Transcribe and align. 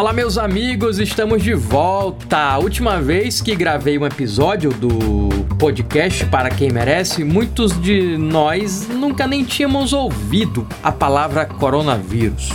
Olá, 0.00 0.14
meus 0.14 0.38
amigos, 0.38 0.98
estamos 0.98 1.42
de 1.42 1.52
volta. 1.52 2.38
A 2.38 2.58
última 2.58 3.02
vez 3.02 3.42
que 3.42 3.54
gravei 3.54 3.98
um 3.98 4.06
episódio 4.06 4.72
do 4.72 5.28
podcast 5.58 6.24
Para 6.24 6.48
Quem 6.48 6.70
Merece, 6.70 7.22
muitos 7.22 7.78
de 7.82 8.16
nós 8.16 8.88
nunca 8.88 9.26
nem 9.26 9.44
tínhamos 9.44 9.92
ouvido 9.92 10.66
a 10.82 10.90
palavra 10.90 11.44
coronavírus. 11.44 12.48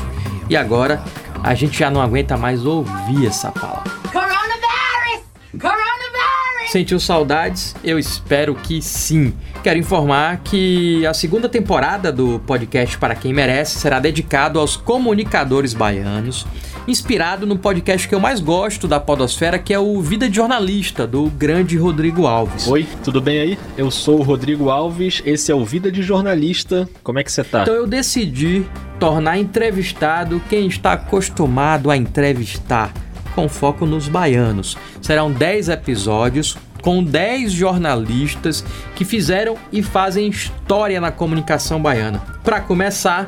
E 0.49 0.57
agora 0.57 1.03
a 1.43 1.53
gente 1.53 1.77
já 1.77 1.91
não 1.91 2.01
aguenta 2.01 2.35
mais 2.35 2.65
ouvir 2.65 3.27
essa 3.27 3.51
palavra. 3.51 3.91
Coronavirus! 4.11 5.23
Coronavirus! 5.51 6.71
Sentiu 6.71 6.99
saudades? 6.99 7.75
Eu 7.83 7.99
espero 7.99 8.55
que 8.55 8.81
sim. 8.81 9.35
Quero 9.61 9.77
informar 9.77 10.39
que 10.43 11.05
a 11.05 11.13
segunda 11.13 11.47
temporada 11.47 12.11
do 12.11 12.39
podcast 12.39 12.97
Para 12.97 13.13
Quem 13.13 13.31
Merece 13.31 13.77
será 13.77 13.99
dedicado 13.99 14.59
aos 14.59 14.75
comunicadores 14.75 15.75
baianos 15.75 16.47
inspirado 16.87 17.45
no 17.45 17.57
podcast 17.57 18.07
que 18.07 18.13
eu 18.13 18.19
mais 18.19 18.39
gosto 18.39 18.87
da 18.87 18.99
Podosfera, 18.99 19.57
que 19.57 19.73
é 19.73 19.79
o 19.79 19.99
Vida 20.01 20.29
de 20.29 20.35
Jornalista, 20.35 21.07
do 21.07 21.29
grande 21.29 21.77
Rodrigo 21.77 22.27
Alves. 22.27 22.67
Oi, 22.67 22.87
tudo 23.03 23.19
bem 23.19 23.39
aí? 23.39 23.59
Eu 23.77 23.89
sou 23.89 24.19
o 24.19 24.23
Rodrigo 24.23 24.69
Alves, 24.69 25.21
esse 25.25 25.51
é 25.51 25.55
o 25.55 25.65
Vida 25.65 25.91
de 25.91 26.03
Jornalista. 26.03 26.87
Como 27.03 27.17
é 27.17 27.23
que 27.23 27.31
você 27.31 27.43
tá? 27.43 27.63
Então 27.63 27.73
eu 27.73 27.87
decidi 27.87 28.65
tornar 28.99 29.37
entrevistado 29.37 30.41
quem 30.49 30.67
está 30.67 30.93
acostumado 30.93 31.89
a 31.89 31.97
entrevistar, 31.97 32.93
com 33.33 33.49
foco 33.49 33.85
nos 33.85 34.07
baianos. 34.07 34.77
Serão 35.01 35.31
10 35.31 35.69
episódios 35.69 36.55
com 36.81 37.03
10 37.03 37.51
jornalistas 37.51 38.63
que 38.95 39.03
fizeram 39.03 39.57
e 39.71 39.81
fazem 39.81 40.27
história 40.27 41.01
na 41.01 41.11
comunicação 41.11 41.81
baiana. 41.81 42.21
Para 42.43 42.61
começar, 42.61 43.27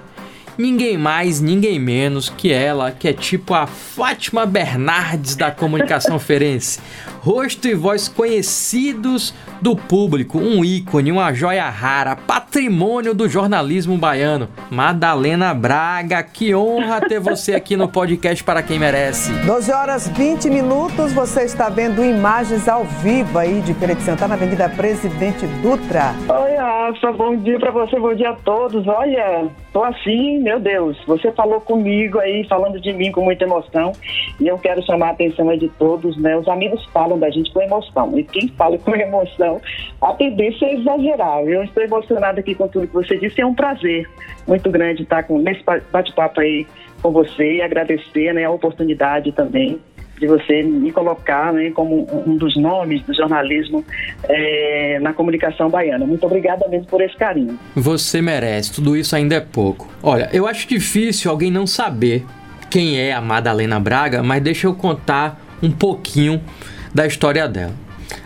ninguém 0.58 0.98
mais, 0.98 1.40
ninguém 1.40 1.80
menos 1.80 2.30
que 2.30 2.52
ela, 2.52 2.92
que 2.92 3.08
é 3.08 3.14
tipo 3.14 3.54
a 3.54 3.68
Fátima 3.68 4.46
Bernardes 4.46 5.36
da 5.36 5.52
comunicação 5.52 6.20
ferense. 6.20 6.80
Rosto 7.28 7.68
e 7.68 7.76
voz 7.76 8.08
conhecidos 8.08 9.34
do 9.62 9.76
público, 9.76 10.38
um 10.38 10.64
ícone, 10.64 11.12
uma 11.12 11.34
joia 11.34 11.70
rara, 11.70 12.16
patrimônio 12.16 13.14
do 13.14 13.28
jornalismo 13.28 13.98
baiano. 13.98 14.48
Madalena 14.72 15.54
Braga, 15.54 16.24
que 16.24 16.56
honra 16.56 17.02
ter 17.02 17.20
você 17.20 17.54
aqui 17.54 17.76
no 17.76 17.90
podcast 17.90 18.42
para 18.46 18.64
quem 18.64 18.80
merece. 18.80 19.34
12 19.46 19.72
horas 19.74 20.08
20 20.08 20.50
minutos, 20.50 21.12
você 21.12 21.42
está 21.44 21.68
vendo 21.68 22.02
imagens 22.02 22.66
ao 22.70 22.86
vivo 22.86 23.38
aí 23.38 23.60
de 23.60 23.74
Feira 23.74 23.94
de 23.94 24.04
Santana, 24.04 24.36
Avenida 24.36 24.70
Presidente 24.70 25.46
Dutra. 25.62 26.14
Oi, 26.30 26.56
Rafa, 26.56 27.12
bom 27.12 27.36
dia 27.36 27.60
para 27.60 27.72
você, 27.72 28.00
bom 28.00 28.14
dia 28.14 28.30
a 28.30 28.36
todos. 28.36 28.88
Olha, 28.88 29.48
tô 29.74 29.84
assim, 29.84 30.40
meu 30.40 30.62
Deus, 30.62 30.98
você 31.06 31.30
falou 31.34 31.60
comigo 31.60 32.20
aí, 32.20 32.46
falando 32.48 32.80
de 32.80 32.94
mim 32.94 33.12
com 33.12 33.22
muita 33.22 33.44
emoção, 33.44 33.92
e 34.40 34.48
eu 34.48 34.58
quero 34.58 34.82
chamar 34.86 35.08
a 35.08 35.12
atenção 35.12 35.50
aí 35.50 35.60
de 35.60 35.68
todos, 35.68 36.16
né? 36.18 36.38
Os 36.38 36.48
amigos 36.48 36.86
falam 36.94 37.17
da 37.20 37.30
gente 37.30 37.52
com 37.52 37.62
emoção, 37.62 38.18
e 38.18 38.24
quem 38.24 38.48
fala 38.50 38.78
com 38.78 38.94
emoção, 38.96 39.62
a 40.02 40.14
tendência 40.14 40.66
é 40.66 40.76
exagerar. 40.76 41.42
Eu 41.44 41.64
estou 41.64 41.84
emocionada 41.84 42.40
aqui 42.40 42.56
com 42.56 42.68
tudo 42.68 42.88
que 42.88 42.94
você 42.94 43.18
disse, 43.18 43.42
é 43.42 43.46
um 43.46 43.56
prazer 43.56 44.10
muito 44.48 44.70
grande 44.70 45.04
estar 45.04 45.24
com, 45.24 45.40
nesse 45.40 45.64
bate-papo 45.92 46.40
aí 46.40 46.66
com 47.02 47.12
você 47.12 47.58
e 47.58 47.62
agradecer 47.62 48.34
né, 48.34 48.46
a 48.46 48.52
oportunidade 48.52 49.32
também 49.32 49.80
de 50.20 50.28
você 50.28 50.64
me 50.64 50.92
colocar 50.92 51.54
né, 51.54 51.70
como 51.72 52.08
um 52.26 52.36
dos 52.38 52.58
nomes 52.58 53.04
do 53.04 53.14
jornalismo 53.14 53.86
é, 54.24 55.00
na 55.00 55.14
comunicação 55.14 55.70
baiana. 55.70 56.06
Muito 56.06 56.26
obrigada 56.26 56.68
mesmo 56.68 56.88
por 56.88 57.02
esse 57.02 57.16
carinho. 57.16 57.58
Você 57.76 58.22
merece, 58.22 58.74
tudo 58.74 58.98
isso 58.98 59.16
ainda 59.16 59.36
é 59.36 59.40
pouco. 59.40 59.88
Olha, 60.02 60.30
eu 60.34 60.48
acho 60.48 60.68
difícil 60.68 61.30
alguém 61.30 61.52
não 61.52 61.68
saber 61.68 62.26
quem 62.70 63.00
é 63.00 63.14
a 63.14 63.22
Madalena 63.22 63.80
Braga, 63.80 64.24
mas 64.24 64.42
deixa 64.42 64.68
eu 64.68 64.74
contar 64.74 65.40
um 65.62 65.72
pouquinho 65.72 66.42
da 66.98 67.06
história 67.06 67.48
dela. 67.48 67.76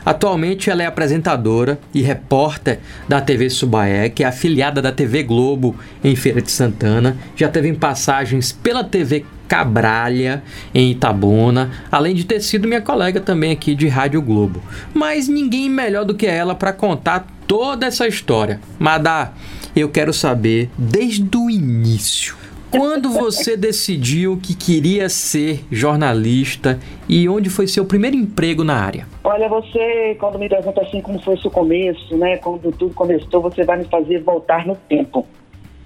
Atualmente 0.05 0.69
ela 0.69 0.81
é 0.81 0.85
apresentadora 0.85 1.77
e 1.93 2.01
repórter 2.01 2.79
da 3.05 3.19
TV 3.19 3.49
Subaé, 3.49 4.07
que 4.07 4.23
é 4.23 4.27
afiliada 4.27 4.81
da 4.81 4.93
TV 4.93 5.23
Globo 5.23 5.75
em 6.01 6.15
Feira 6.15 6.41
de 6.41 6.49
Santana. 6.49 7.17
Já 7.35 7.49
teve 7.49 7.73
passagens 7.73 8.53
pela 8.53 8.81
TV 8.81 9.25
Cabralha, 9.45 10.41
em 10.73 10.91
Itabuna, 10.91 11.69
além 11.91 12.15
de 12.15 12.23
ter 12.23 12.39
sido 12.39 12.65
minha 12.65 12.79
colega 12.79 13.19
também 13.19 13.51
aqui 13.51 13.75
de 13.75 13.89
Rádio 13.89 14.21
Globo. 14.21 14.63
Mas 14.93 15.27
ninguém 15.27 15.69
melhor 15.69 16.05
do 16.05 16.15
que 16.15 16.25
ela 16.25 16.55
para 16.55 16.71
contar 16.71 17.27
toda 17.45 17.85
essa 17.85 18.07
história. 18.07 18.61
Madá, 18.79 19.33
eu 19.75 19.89
quero 19.89 20.13
saber 20.13 20.69
desde 20.77 21.35
o 21.35 21.49
início. 21.49 22.40
Quando 22.71 23.09
você 23.09 23.57
decidiu 23.57 24.39
que 24.41 24.55
queria 24.55 25.09
ser 25.09 25.59
jornalista 25.69 26.79
e 27.07 27.27
onde 27.27 27.49
foi 27.49 27.67
seu 27.67 27.85
primeiro 27.85 28.15
emprego 28.15 28.63
na 28.63 28.75
área? 28.75 29.05
Olha, 29.25 29.49
você, 29.49 30.15
quando 30.17 30.39
me 30.39 30.47
pergunta 30.47 30.81
assim 30.81 31.01
como 31.01 31.21
foi 31.21 31.35
seu 31.37 31.51
começo, 31.51 32.15
né? 32.17 32.37
Quando 32.37 32.71
tudo 32.71 32.93
começou, 32.93 33.41
você 33.41 33.65
vai 33.65 33.77
me 33.77 33.83
fazer 33.83 34.19
voltar 34.19 34.65
no 34.65 34.77
tempo. 34.87 35.27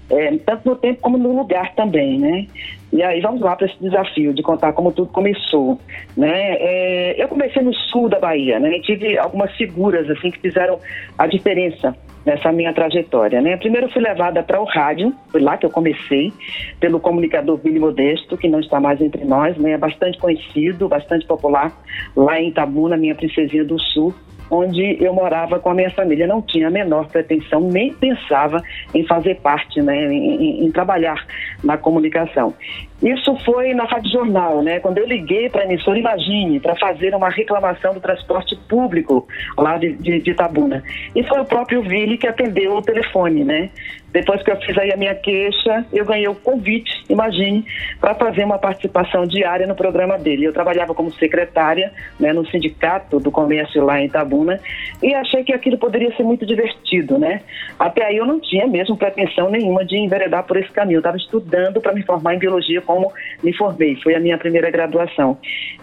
É, 0.08 0.36
tanto 0.38 0.68
no 0.68 0.76
tempo 0.76 1.00
como 1.00 1.18
no 1.18 1.36
lugar 1.36 1.74
também, 1.74 2.20
né? 2.20 2.46
E 2.92 3.02
aí 3.02 3.20
vamos 3.20 3.40
lá 3.40 3.56
para 3.56 3.66
esse 3.66 3.76
desafio 3.80 4.32
de 4.32 4.40
contar 4.40 4.72
como 4.72 4.92
tudo 4.92 5.10
começou, 5.10 5.80
né? 6.16 6.54
É, 6.60 7.20
eu 7.20 7.26
comecei 7.26 7.60
no 7.62 7.74
sul 7.74 8.08
da 8.08 8.20
Bahia, 8.20 8.60
né? 8.60 8.76
E 8.76 8.80
tive 8.82 9.18
algumas 9.18 9.50
figuras 9.56 10.08
assim 10.08 10.30
que 10.30 10.38
fizeram 10.38 10.78
a 11.18 11.26
diferença 11.26 11.96
nessa 12.26 12.50
minha 12.50 12.72
trajetória, 12.74 13.40
né? 13.40 13.56
Primeiro 13.56 13.88
fui 13.90 14.02
levada 14.02 14.42
para 14.42 14.60
o 14.60 14.64
rádio, 14.64 15.14
foi 15.30 15.40
lá 15.40 15.56
que 15.56 15.64
eu 15.64 15.70
comecei, 15.70 16.32
pelo 16.80 16.98
comunicador 16.98 17.56
Billy 17.56 17.78
Modesto, 17.78 18.36
que 18.36 18.48
não 18.48 18.58
está 18.58 18.80
mais 18.80 19.00
entre 19.00 19.24
nós, 19.24 19.56
né? 19.56 19.70
É 19.72 19.78
bastante 19.78 20.18
conhecido, 20.18 20.88
bastante 20.88 21.24
popular 21.24 21.72
lá 22.16 22.40
em 22.40 22.48
Itabuna, 22.48 22.96
minha 22.96 23.14
princesinha 23.14 23.64
do 23.64 23.78
sul 23.78 24.12
onde 24.50 24.96
eu 25.02 25.12
morava 25.12 25.58
com 25.58 25.70
a 25.70 25.74
minha 25.74 25.90
família. 25.90 26.26
Não 26.26 26.40
tinha 26.40 26.68
a 26.68 26.70
menor 26.70 27.08
pretensão, 27.08 27.60
nem 27.60 27.92
pensava 27.92 28.62
em 28.94 29.04
fazer 29.04 29.36
parte, 29.40 29.80
né, 29.82 30.12
em, 30.12 30.60
em, 30.62 30.66
em 30.66 30.70
trabalhar 30.70 31.26
na 31.62 31.76
comunicação. 31.76 32.54
Isso 33.02 33.36
foi 33.44 33.74
na 33.74 33.84
Rádio 33.84 34.10
Jornal, 34.10 34.62
né? 34.62 34.80
Quando 34.80 34.98
eu 34.98 35.06
liguei 35.06 35.50
para 35.50 35.62
a 35.62 35.64
emissora, 35.64 35.98
imagine, 35.98 36.60
para 36.60 36.74
fazer 36.76 37.14
uma 37.14 37.28
reclamação 37.28 37.92
do 37.92 38.00
transporte 38.00 38.56
público 38.68 39.28
lá 39.56 39.76
de, 39.76 39.92
de, 39.92 40.20
de 40.20 40.30
Itabuna. 40.30 40.82
E 41.14 41.22
foi 41.22 41.40
o 41.40 41.44
próprio 41.44 41.82
Vili 41.82 42.16
que 42.16 42.26
atendeu 42.26 42.74
o 42.74 42.82
telefone, 42.82 43.44
né? 43.44 43.70
Depois 44.16 44.42
que 44.42 44.50
eu 44.50 44.56
fiz 44.56 44.78
aí 44.78 44.90
a 44.90 44.96
minha 44.96 45.14
queixa, 45.14 45.84
eu 45.92 46.02
ganhei 46.02 46.26
o 46.26 46.34
convite, 46.34 47.04
imagine, 47.06 47.66
para 48.00 48.14
fazer 48.14 48.44
uma 48.44 48.58
participação 48.58 49.26
diária 49.26 49.66
no 49.66 49.74
programa 49.74 50.16
dele. 50.16 50.46
Eu 50.46 50.54
trabalhava 50.54 50.94
como 50.94 51.12
secretária 51.12 51.92
né, 52.18 52.32
no 52.32 52.46
sindicato 52.46 53.20
do 53.20 53.30
comércio 53.30 53.84
lá 53.84 54.00
em 54.00 54.06
Itabuna 54.06 54.58
e 55.02 55.12
achei 55.12 55.44
que 55.44 55.52
aquilo 55.52 55.76
poderia 55.76 56.16
ser 56.16 56.22
muito 56.22 56.46
divertido, 56.46 57.18
né? 57.18 57.42
Até 57.78 58.06
aí 58.06 58.16
eu 58.16 58.24
não 58.24 58.40
tinha 58.40 58.66
mesmo 58.66 58.96
pretensão 58.96 59.50
nenhuma 59.50 59.84
de 59.84 59.98
enveredar 59.98 60.44
por 60.44 60.56
esse 60.56 60.70
caminho. 60.70 60.96
Eu 60.96 61.00
estava 61.00 61.18
estudando 61.18 61.78
para 61.82 61.92
me 61.92 62.02
formar 62.02 62.34
em 62.34 62.38
biologia 62.38 62.80
como 62.86 63.12
me 63.42 63.52
formei. 63.54 63.96
Foi 63.96 64.14
a 64.14 64.20
minha 64.20 64.38
primeira 64.38 64.70
graduação. 64.70 65.38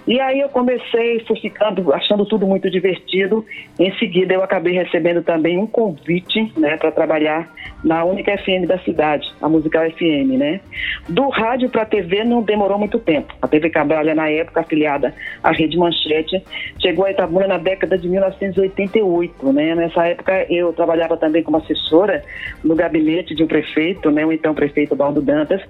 E 0.07 0.19
aí 0.19 0.39
eu 0.39 0.49
comecei, 0.49 1.19
fui 1.27 1.39
ficando, 1.39 1.93
achando 1.93 2.25
tudo 2.25 2.47
muito 2.47 2.69
divertido. 2.69 3.45
Em 3.79 3.93
seguida 3.97 4.33
eu 4.33 4.43
acabei 4.43 4.73
recebendo 4.73 5.21
também 5.21 5.57
um 5.57 5.67
convite 5.67 6.51
né, 6.57 6.75
para 6.77 6.91
trabalhar 6.91 7.49
na 7.83 8.03
única 8.03 8.37
FM 8.37 8.65
da 8.67 8.77
cidade, 8.79 9.29
a 9.41 9.49
Musical 9.49 9.89
FM, 9.91 10.37
né? 10.37 10.61
Do 11.07 11.27
rádio 11.29 11.69
para 11.69 11.81
a 11.81 11.85
TV 11.85 12.23
não 12.23 12.41
demorou 12.41 12.77
muito 12.77 12.97
tempo. 12.97 13.33
A 13.41 13.47
TV 13.47 13.69
Cabralha, 13.69 14.15
na 14.15 14.29
época, 14.29 14.61
afiliada 14.61 15.13
à 15.43 15.51
Rede 15.51 15.77
Manchete, 15.77 16.41
chegou 16.79 17.05
a 17.05 17.11
Itabuna 17.11 17.47
na 17.47 17.57
década 17.57 17.97
de 17.97 18.07
1988, 18.07 19.51
né? 19.51 19.75
Nessa 19.75 20.07
época 20.07 20.45
eu 20.49 20.71
trabalhava 20.73 21.17
também 21.17 21.43
como 21.43 21.57
assessora 21.57 22.23
no 22.63 22.75
gabinete 22.75 23.35
de 23.35 23.43
um 23.43 23.47
prefeito, 23.47 24.09
né? 24.11 24.25
O 24.25 24.31
então 24.31 24.53
prefeito 24.53 24.95
Baldo 24.95 25.21
Dantas, 25.21 25.61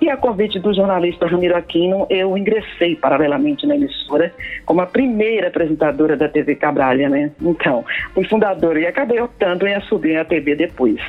e 0.00 0.10
a 0.10 0.16
convite 0.16 0.58
do 0.58 0.74
jornalista 0.74 1.26
Ramiro 1.26 1.56
Aquino, 1.56 2.06
eu 2.10 2.36
ingressei 2.36 2.96
paralelamente 2.96 3.66
na 3.66 3.76
emissora 3.76 4.32
como 4.64 4.80
a 4.80 4.86
primeira 4.86 5.48
apresentadora 5.48 6.16
da 6.16 6.28
TV 6.28 6.54
Cabralha, 6.54 7.08
né? 7.08 7.30
Então, 7.40 7.84
fui 8.14 8.24
fundadora 8.24 8.78
e 8.78 8.86
acabei 8.86 9.20
optando 9.20 9.66
em 9.66 9.74
assumir 9.74 10.16
a 10.16 10.24
TV 10.24 10.54
depois. 10.54 11.00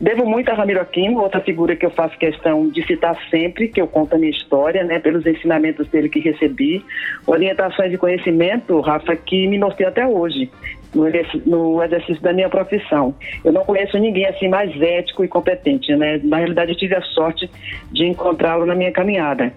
Devo 0.00 0.24
muito 0.24 0.50
a 0.50 0.54
Ramiro 0.54 0.80
Aquino, 0.80 1.20
outra 1.20 1.40
figura 1.40 1.76
que 1.76 1.84
eu 1.84 1.90
faço 1.90 2.16
questão 2.16 2.68
de 2.68 2.82
citar 2.86 3.14
sempre, 3.30 3.68
que 3.68 3.80
eu 3.80 3.86
conto 3.86 4.14
a 4.14 4.18
minha 4.18 4.30
história, 4.30 4.82
né, 4.82 4.98
pelos 4.98 5.26
ensinamentos 5.26 5.86
dele 5.88 6.08
que 6.08 6.20
recebi, 6.20 6.82
orientações 7.26 7.90
de 7.90 7.98
conhecimento, 7.98 8.80
Rafa, 8.80 9.14
que 9.14 9.46
me 9.46 9.58
mostrei 9.58 9.86
até 9.86 10.06
hoje 10.06 10.50
no 10.94 11.82
exercício 11.84 12.22
da 12.22 12.32
minha 12.32 12.48
profissão. 12.48 13.14
Eu 13.44 13.52
não 13.52 13.62
conheço 13.62 13.98
ninguém 13.98 14.26
assim 14.26 14.48
mais 14.48 14.74
ético 14.80 15.22
e 15.22 15.28
competente, 15.28 15.94
né? 15.94 16.18
Na 16.24 16.38
realidade, 16.38 16.72
eu 16.72 16.78
tive 16.78 16.96
a 16.96 17.02
sorte 17.02 17.48
de 17.92 18.06
encontrá-lo 18.06 18.64
na 18.64 18.74
minha 18.74 18.90
caminhada. 18.90 19.52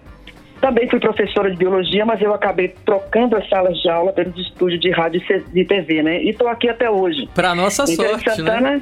Também 0.59 0.87
fui 0.89 0.99
professora 0.99 1.49
de 1.49 1.57
biologia, 1.57 2.05
mas 2.05 2.21
eu 2.21 2.33
acabei 2.33 2.73
trocando 2.85 3.35
as 3.35 3.47
salas 3.49 3.77
de 3.81 3.89
aula 3.89 4.13
pelos 4.13 4.37
estúdios 4.37 4.79
de 4.79 4.91
rádio 4.91 5.21
e 5.55 5.65
TV, 5.65 6.03
né? 6.03 6.21
E 6.21 6.29
estou 6.29 6.47
aqui 6.47 6.69
até 6.69 6.89
hoje. 6.89 7.27
Para 7.33 7.55
nossa 7.55 7.87
sorte, 7.87 8.29
Santana, 8.29 8.71
né? 8.71 8.81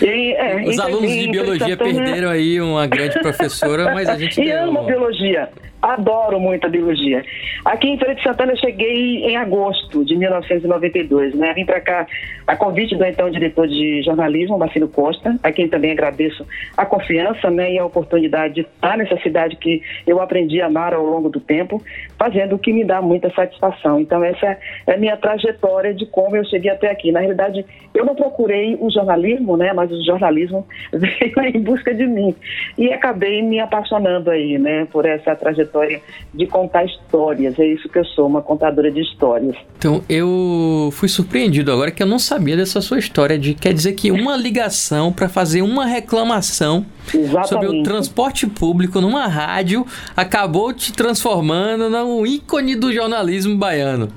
E, 0.00 0.32
é, 0.34 0.62
Os 0.62 0.78
alunos 0.78 1.10
de 1.10 1.28
biologia 1.30 1.76
perderam 1.76 2.30
aí 2.30 2.60
uma 2.60 2.86
grande 2.86 3.18
professora, 3.20 3.92
mas 3.94 4.08
a 4.08 4.16
gente 4.16 4.40
E 4.40 4.50
amo 4.50 4.84
biologia. 4.84 5.48
Adoro 5.82 6.38
muito 6.38 6.66
a 6.66 6.70
biologia. 6.70 7.24
Aqui 7.64 7.88
em 7.88 7.98
Feira 7.98 8.14
de 8.14 8.22
Santana 8.22 8.52
eu 8.52 8.56
cheguei 8.58 9.24
em 9.24 9.36
agosto 9.36 10.04
de 10.04 10.14
1992, 10.14 11.34
né? 11.34 11.54
Vim 11.54 11.64
para 11.64 11.80
cá 11.80 12.06
a 12.46 12.56
convite 12.56 12.96
do 12.96 13.04
então 13.04 13.30
diretor 13.30 13.66
de 13.66 14.02
jornalismo, 14.02 14.58
Marcelo 14.58 14.88
Costa, 14.88 15.36
a 15.42 15.52
quem 15.52 15.68
também 15.68 15.92
agradeço 15.92 16.44
a 16.76 16.84
confiança 16.84 17.50
né, 17.50 17.74
e 17.74 17.78
a 17.78 17.84
oportunidade 17.84 18.54
de 18.54 18.60
estar 18.62 18.98
nessa 18.98 19.16
cidade 19.18 19.56
que 19.56 19.82
eu 20.06 20.20
aprendi 20.20 20.60
a 20.60 20.66
amar 20.66 20.92
ao 20.92 21.04
longo 21.04 21.28
do 21.28 21.40
tempo, 21.40 21.82
fazendo 22.20 22.56
o 22.56 22.58
que 22.58 22.70
me 22.70 22.84
dá 22.84 23.00
muita 23.00 23.30
satisfação. 23.30 23.98
Então 23.98 24.22
essa 24.22 24.58
é 24.86 24.92
a 24.92 24.98
minha 24.98 25.16
trajetória 25.16 25.94
de 25.94 26.04
como 26.04 26.36
eu 26.36 26.44
cheguei 26.44 26.70
até 26.70 26.90
aqui. 26.90 27.10
Na 27.10 27.20
realidade, 27.20 27.64
eu 27.94 28.04
não 28.04 28.14
procurei 28.14 28.76
o 28.78 28.90
jornalismo, 28.90 29.56
né? 29.56 29.72
Mas 29.72 29.90
o 29.90 30.04
jornalismo 30.04 30.66
veio 30.92 31.56
em 31.56 31.62
busca 31.62 31.94
de 31.94 32.06
mim. 32.06 32.34
E 32.76 32.92
acabei 32.92 33.40
me 33.40 33.58
apaixonando 33.58 34.30
aí, 34.30 34.58
né? 34.58 34.86
Por 34.92 35.06
essa 35.06 35.34
trajetória 35.34 36.02
de 36.34 36.46
contar 36.46 36.84
histórias. 36.84 37.58
É 37.58 37.64
isso 37.64 37.88
que 37.88 37.98
eu 37.98 38.04
sou, 38.04 38.26
uma 38.26 38.42
contadora 38.42 38.90
de 38.90 39.00
histórias. 39.00 39.56
Então, 39.78 40.02
eu 40.06 40.90
fui 40.92 41.08
surpreendido 41.08 41.72
agora 41.72 41.90
que 41.90 42.02
eu 42.02 42.06
não 42.06 42.18
sabia 42.18 42.54
dessa 42.54 42.82
sua 42.82 42.98
história 42.98 43.38
de 43.38 43.54
quer 43.54 43.72
dizer 43.72 43.94
que 43.94 44.10
uma 44.10 44.36
ligação 44.36 45.10
para 45.10 45.26
fazer 45.26 45.62
uma 45.62 45.86
reclamação 45.86 46.84
Exatamente. 47.14 47.48
sobre 47.48 47.66
o 47.68 47.82
transporte 47.82 48.46
público 48.46 49.00
numa 49.00 49.26
rádio 49.26 49.86
acabou 50.16 50.72
te 50.72 50.92
transformando 50.92 51.88
num 51.90 52.26
ícone 52.26 52.76
do 52.76 52.92
jornalismo 52.92 53.56
baiano. 53.56 54.08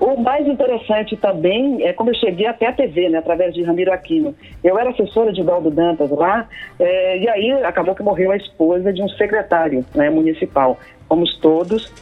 O 0.00 0.20
mais 0.20 0.44
interessante 0.48 1.16
também 1.16 1.84
é 1.84 1.92
como 1.92 2.10
eu 2.10 2.14
cheguei 2.16 2.46
até 2.46 2.66
a 2.66 2.72
TV, 2.72 3.08
né, 3.08 3.18
através 3.18 3.54
de 3.54 3.62
Ramiro 3.62 3.92
Aquino. 3.92 4.34
Eu 4.62 4.76
era 4.76 4.90
assessora 4.90 5.32
de 5.32 5.42
Valdo 5.42 5.70
Dantas 5.70 6.10
lá, 6.10 6.48
é, 6.76 7.18
e 7.18 7.28
aí 7.28 7.52
acabou 7.62 7.94
que 7.94 8.02
morreu 8.02 8.32
a 8.32 8.36
esposa 8.36 8.92
de 8.92 9.00
um 9.00 9.08
secretário 9.10 9.84
né, 9.94 10.10
municipal. 10.10 10.76
Fomos 11.08 11.38
todos 11.38 11.92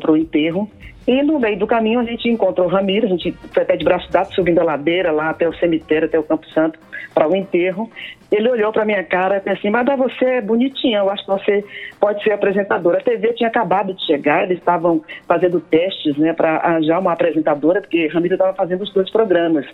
para 0.00 0.12
o 0.12 0.16
enterro. 0.16 0.70
E 1.06 1.20
no 1.22 1.40
meio 1.40 1.58
do 1.58 1.66
caminho 1.66 1.98
a 1.98 2.04
gente 2.04 2.28
encontrou 2.28 2.68
o 2.68 2.70
Ramiro, 2.70 3.06
a 3.06 3.10
gente 3.10 3.32
foi 3.52 3.64
até 3.64 3.76
de 3.76 3.84
braço 3.84 4.10
dado 4.10 4.32
subindo 4.32 4.60
a 4.60 4.64
ladeira 4.64 5.10
lá 5.10 5.30
até 5.30 5.48
o 5.48 5.54
cemitério, 5.54 6.06
até 6.06 6.16
o 6.16 6.22
Campo 6.22 6.48
Santo, 6.50 6.78
para 7.12 7.28
o 7.28 7.34
enterro. 7.34 7.90
Ele 8.30 8.48
olhou 8.48 8.72
para 8.72 8.84
minha 8.84 9.02
cara 9.02 9.36
e 9.36 9.38
disse 9.38 9.50
assim, 9.50 9.70
mas 9.70 9.84
você 9.98 10.24
é 10.24 10.40
bonitinha, 10.40 10.98
eu 10.98 11.10
acho 11.10 11.24
que 11.24 11.30
você 11.30 11.64
pode 11.98 12.22
ser 12.22 12.32
apresentadora. 12.32 12.98
A 12.98 13.02
TV 13.02 13.32
tinha 13.32 13.48
acabado 13.48 13.92
de 13.92 14.06
chegar, 14.06 14.44
eles 14.44 14.58
estavam 14.58 15.02
fazendo 15.26 15.60
testes 15.60 16.16
né, 16.16 16.32
para 16.32 16.58
arranjar 16.58 17.00
uma 17.00 17.12
apresentadora, 17.12 17.80
porque 17.80 18.06
Ramiro 18.06 18.34
estava 18.34 18.54
fazendo 18.54 18.82
os 18.82 18.92
dois 18.92 19.10
programas. 19.10 19.66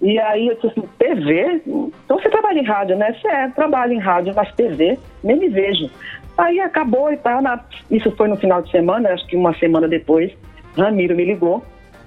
E 0.00 0.18
aí 0.18 0.48
eu 0.48 0.54
disse 0.56 0.66
assim, 0.66 0.88
TV? 0.98 1.62
Então 1.66 2.18
você 2.18 2.28
trabalha 2.28 2.58
em 2.58 2.64
rádio, 2.64 2.96
né? 2.96 3.14
Você 3.14 3.28
é, 3.28 3.48
trabalha 3.48 3.92
em 3.92 3.98
rádio, 3.98 4.34
mas 4.34 4.52
TV, 4.54 4.98
nem 5.22 5.36
me 5.36 5.48
vejo. 5.48 5.88
Aí 6.36 6.60
acabou 6.60 7.12
e 7.12 7.16
tal. 7.16 7.40
Na... 7.40 7.60
Isso 7.90 8.10
foi 8.12 8.28
no 8.28 8.36
final 8.36 8.62
de 8.62 8.70
semana, 8.70 9.10
acho 9.10 9.26
que 9.26 9.36
uma 9.36 9.54
semana 9.54 9.88
depois, 9.88 10.32
Ramiro 10.76 11.14
me 11.14 11.24
ligou 11.24 11.62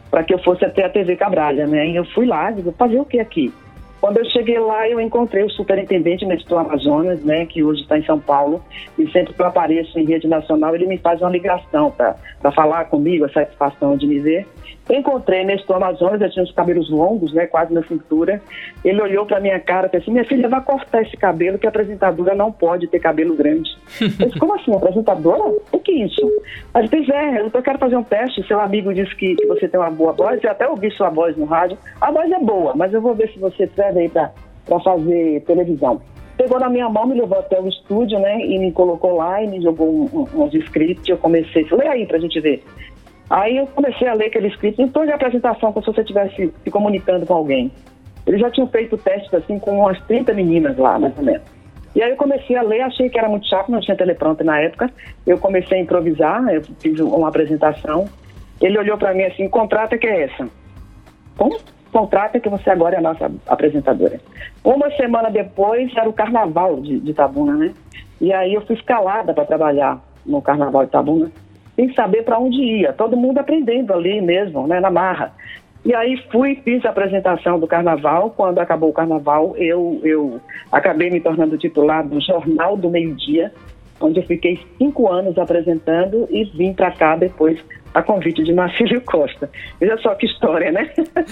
para 0.10 0.24
que 0.24 0.34
eu 0.34 0.40
fosse 0.40 0.64
até 0.64 0.86
a 0.86 0.90
TV 0.90 1.16
Cabralha, 1.16 1.68
né? 1.68 1.88
E 1.88 1.96
eu 1.96 2.06
fui 2.06 2.26
lá, 2.26 2.50
digo, 2.52 2.74
fazer 2.78 3.00
o 3.00 3.06
que 3.06 3.20
aqui? 3.20 3.54
Quando 4.00 4.18
eu 4.18 4.26
cheguei 4.26 4.60
lá, 4.60 4.88
eu 4.88 5.02
encontrei 5.02 5.44
o 5.44 5.50
superintendente 5.50 6.26
do 6.26 6.58
Amazonas, 6.58 7.24
né, 7.24 7.46
que 7.46 7.64
hoje 7.64 7.82
está 7.82 7.98
em 7.98 8.04
São 8.04 8.20
Paulo, 8.20 8.64
e 8.98 9.10
sempre 9.12 9.34
que 9.34 9.42
eu 9.42 9.46
apareço 9.46 9.98
em 9.98 10.06
rede 10.06 10.28
nacional, 10.28 10.76
ele 10.76 10.86
me 10.86 10.98
faz 10.98 11.20
uma 11.22 11.30
ligação 11.30 11.92
para 11.92 12.52
falar 12.52 12.86
comigo, 12.86 13.26
a 13.26 13.30
satisfação 13.30 13.98
de 13.98 14.06
me 14.06 14.20
ver. 14.20 14.46
Encontrei 14.90 15.44
Nestor 15.44 15.76
Amazonas, 15.76 16.22
ele 16.22 16.32
tinha 16.32 16.46
os 16.46 16.52
cabelos 16.54 16.90
longos, 16.90 17.34
né, 17.34 17.46
quase 17.46 17.74
na 17.74 17.84
cintura. 17.84 18.42
Ele 18.86 19.02
olhou 19.02 19.26
para 19.26 19.40
minha 19.40 19.60
cara 19.60 19.88
e 19.88 19.90
disse 19.90 20.04
assim: 20.04 20.12
Minha 20.12 20.24
filha, 20.24 20.48
vai 20.48 20.62
cortar 20.62 21.02
esse 21.02 21.18
cabelo, 21.18 21.58
que 21.58 21.66
a 21.66 21.70
apresentadora 21.70 22.34
não 22.34 22.52
pode 22.52 22.88
ter 22.88 23.00
cabelo 23.00 23.36
grande. 23.36 23.70
Eu 24.00 24.28
disse: 24.28 24.40
Como 24.40 24.56
assim, 24.56 24.74
apresentadora? 24.74 25.44
O 25.72 25.80
que 25.80 25.92
é 25.92 26.06
isso? 26.06 26.22
Ele 26.74 26.88
disse: 26.88 27.12
É, 27.12 27.42
eu 27.42 27.62
quero 27.62 27.78
fazer 27.78 27.98
um 27.98 28.04
teste. 28.04 28.48
Seu 28.48 28.60
amigo 28.62 28.94
disse 28.94 29.14
que, 29.16 29.36
que 29.36 29.46
você 29.46 29.68
tem 29.68 29.80
uma 29.80 29.90
boa 29.90 30.14
voz, 30.14 30.42
eu 30.42 30.52
até 30.52 30.68
ouvi 30.68 30.90
sua 30.92 31.10
voz 31.10 31.36
no 31.36 31.46
rádio. 31.46 31.78
A 32.00 32.10
voz 32.10 32.32
é 32.32 32.40
boa, 32.40 32.74
mas 32.74 32.94
eu 32.94 33.02
vou 33.02 33.14
ver 33.14 33.30
se 33.30 33.40
você 33.40 33.68
serve 33.76 33.97
para 34.10 34.80
fazer 34.82 35.42
televisão 35.42 36.02
pegou 36.38 36.60
na 36.60 36.70
minha 36.70 36.88
mão, 36.88 37.08
me 37.08 37.20
levou 37.20 37.40
até 37.40 37.60
o 37.60 37.68
estúdio, 37.68 38.20
né, 38.20 38.40
e 38.46 38.60
me 38.60 38.72
colocou 38.72 39.18
lá 39.18 39.42
e 39.42 39.48
me 39.48 39.60
jogou 39.62 39.90
um, 39.90 40.06
um, 40.14 40.44
uns 40.44 40.54
scripts. 40.54 41.10
Eu 41.10 41.18
comecei, 41.18 41.66
falei 41.66 41.88
aí 41.88 42.06
pra 42.06 42.20
gente 42.20 42.40
ver. 42.40 42.64
Aí 43.30 43.58
eu 43.58 43.68
comecei 43.68 44.08
a 44.08 44.14
ler 44.14 44.28
aquele 44.28 44.48
escrito 44.48 44.82
em 44.82 44.88
tom 44.88 45.06
de 45.06 45.12
apresentação, 45.12 45.74
como 45.74 45.84
se 45.84 45.92
você 45.92 46.02
estivesse 46.02 46.54
se 46.64 46.72
comunicando 46.72 47.26
com 47.26 47.34
alguém. 47.34 47.72
Eles 48.26 48.40
já 48.40 48.52
tinham 48.52 48.68
feito 48.68 48.98
testes 48.98 49.34
assim 49.34 49.58
com 49.60 49.80
umas 49.80 50.00
30 50.06 50.34
meninas 50.34 50.78
lá, 50.78 50.98
mais 51.00 51.18
ou 51.18 51.24
menos. 51.24 51.42
E 51.96 52.02
aí 52.02 52.12
eu 52.12 52.18
comecei 52.18 52.56
a 52.56 52.62
ler, 52.62 52.82
achei 52.82 53.10
que 53.10 53.18
era 53.18 53.28
muito 53.28 53.48
chato, 53.48 53.72
não 53.72 53.82
tinha 53.82 53.98
teleprompter 53.98 54.46
na 54.46 54.60
época. 54.60 54.92
Eu 55.26 55.38
comecei 55.40 55.80
a 55.80 55.82
improvisar, 55.82 56.48
eu 56.50 56.62
fiz 56.80 57.00
uma 57.00 57.30
apresentação. 57.30 58.08
Ele 58.62 58.78
olhou 58.78 58.98
para 58.98 59.14
mim 59.14 59.24
assim, 59.24 59.50
contrata 59.50 59.98
que 59.98 60.06
é 60.06 60.24
essa? 60.24 60.48
Como? 61.38 61.58
Contrata 61.92 62.40
que 62.40 62.50
você 62.50 62.70
agora 62.70 62.96
é 62.96 63.00
a 63.00 63.02
nossa 63.02 63.32
apresentadora. 63.48 64.20
Uma 64.64 64.90
semana 64.92 65.30
depois 65.30 65.96
era 65.96 66.10
o 66.10 66.14
carnaval 66.14 66.82
de, 66.82 67.00
de 67.00 67.14
Tabuna, 67.14 67.56
né? 67.56 67.74
E 68.20 68.34
aí 68.34 68.54
eu 68.54 68.62
fui 68.66 68.76
escalada 68.76 69.34
para 69.34 69.46
trabalhar 69.46 70.02
no 70.26 70.42
carnaval 70.42 70.86
de 70.86 70.92
Tabuna 70.92 71.32
sem 71.76 71.94
saber 71.94 72.24
para 72.24 72.40
onde 72.40 72.58
ia. 72.58 72.92
Todo 72.92 73.16
mundo 73.16 73.38
aprendendo 73.38 73.94
ali 73.94 74.20
mesmo, 74.20 74.68
né, 74.68 74.80
na 74.80 74.90
marra. 74.90 75.32
E 75.86 75.94
aí 75.94 76.18
fui, 76.32 76.56
fiz 76.66 76.84
a 76.86 76.90
apresentação 76.90 77.60
do 77.60 77.68
carnaval. 77.68 78.34
Quando 78.36 78.60
acabou 78.60 78.90
o 78.90 78.94
carnaval, 78.94 79.56
eu, 79.56 80.02
eu 80.04 80.42
acabei 80.72 81.10
me 81.12 81.22
tornando 81.22 81.58
titular 81.58 82.06
do 82.06 82.20
Jornal 82.20 82.76
do 82.76 82.90
Meio 82.90 83.16
Dia, 83.16 83.54
onde 84.02 84.20
eu 84.20 84.26
fiquei 84.26 84.60
cinco 84.78 85.08
anos 85.08 85.38
apresentando 85.38 86.28
e 86.32 86.44
vim 86.46 86.74
para 86.74 86.92
cá 86.92 87.16
depois 87.16 87.64
a 87.98 88.04
convite 88.04 88.44
de 88.44 88.54
Marcílio 88.54 89.02
Costa. 89.02 89.50
Veja 89.80 89.98
só 89.98 90.14
que 90.14 90.28
história, 90.28 90.72
né? 90.72 90.92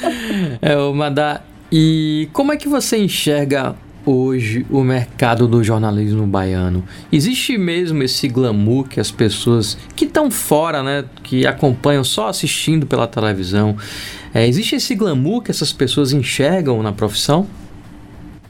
é, 0.61 0.75
o 0.75 0.93
Madá, 0.93 1.41
e 1.71 2.27
como 2.33 2.51
é 2.51 2.57
que 2.57 2.67
você 2.67 2.97
enxerga 2.97 3.75
hoje 4.03 4.65
o 4.71 4.81
mercado 4.81 5.47
do 5.47 5.63
jornalismo 5.63 6.25
baiano? 6.25 6.83
Existe 7.11 7.55
mesmo 7.55 8.01
esse 8.01 8.27
glamour 8.27 8.87
que 8.87 8.99
as 8.99 9.11
pessoas 9.11 9.75
que 9.95 10.05
estão 10.05 10.31
fora, 10.31 10.81
né, 10.81 11.05
que 11.23 11.45
acompanham 11.45 12.03
só 12.03 12.29
assistindo 12.29 12.87
pela 12.87 13.07
televisão, 13.07 13.75
é, 14.33 14.47
existe 14.47 14.75
esse 14.75 14.95
glamour 14.95 15.43
que 15.43 15.51
essas 15.51 15.71
pessoas 15.71 16.13
enxergam 16.13 16.81
na 16.81 16.91
profissão? 16.91 17.45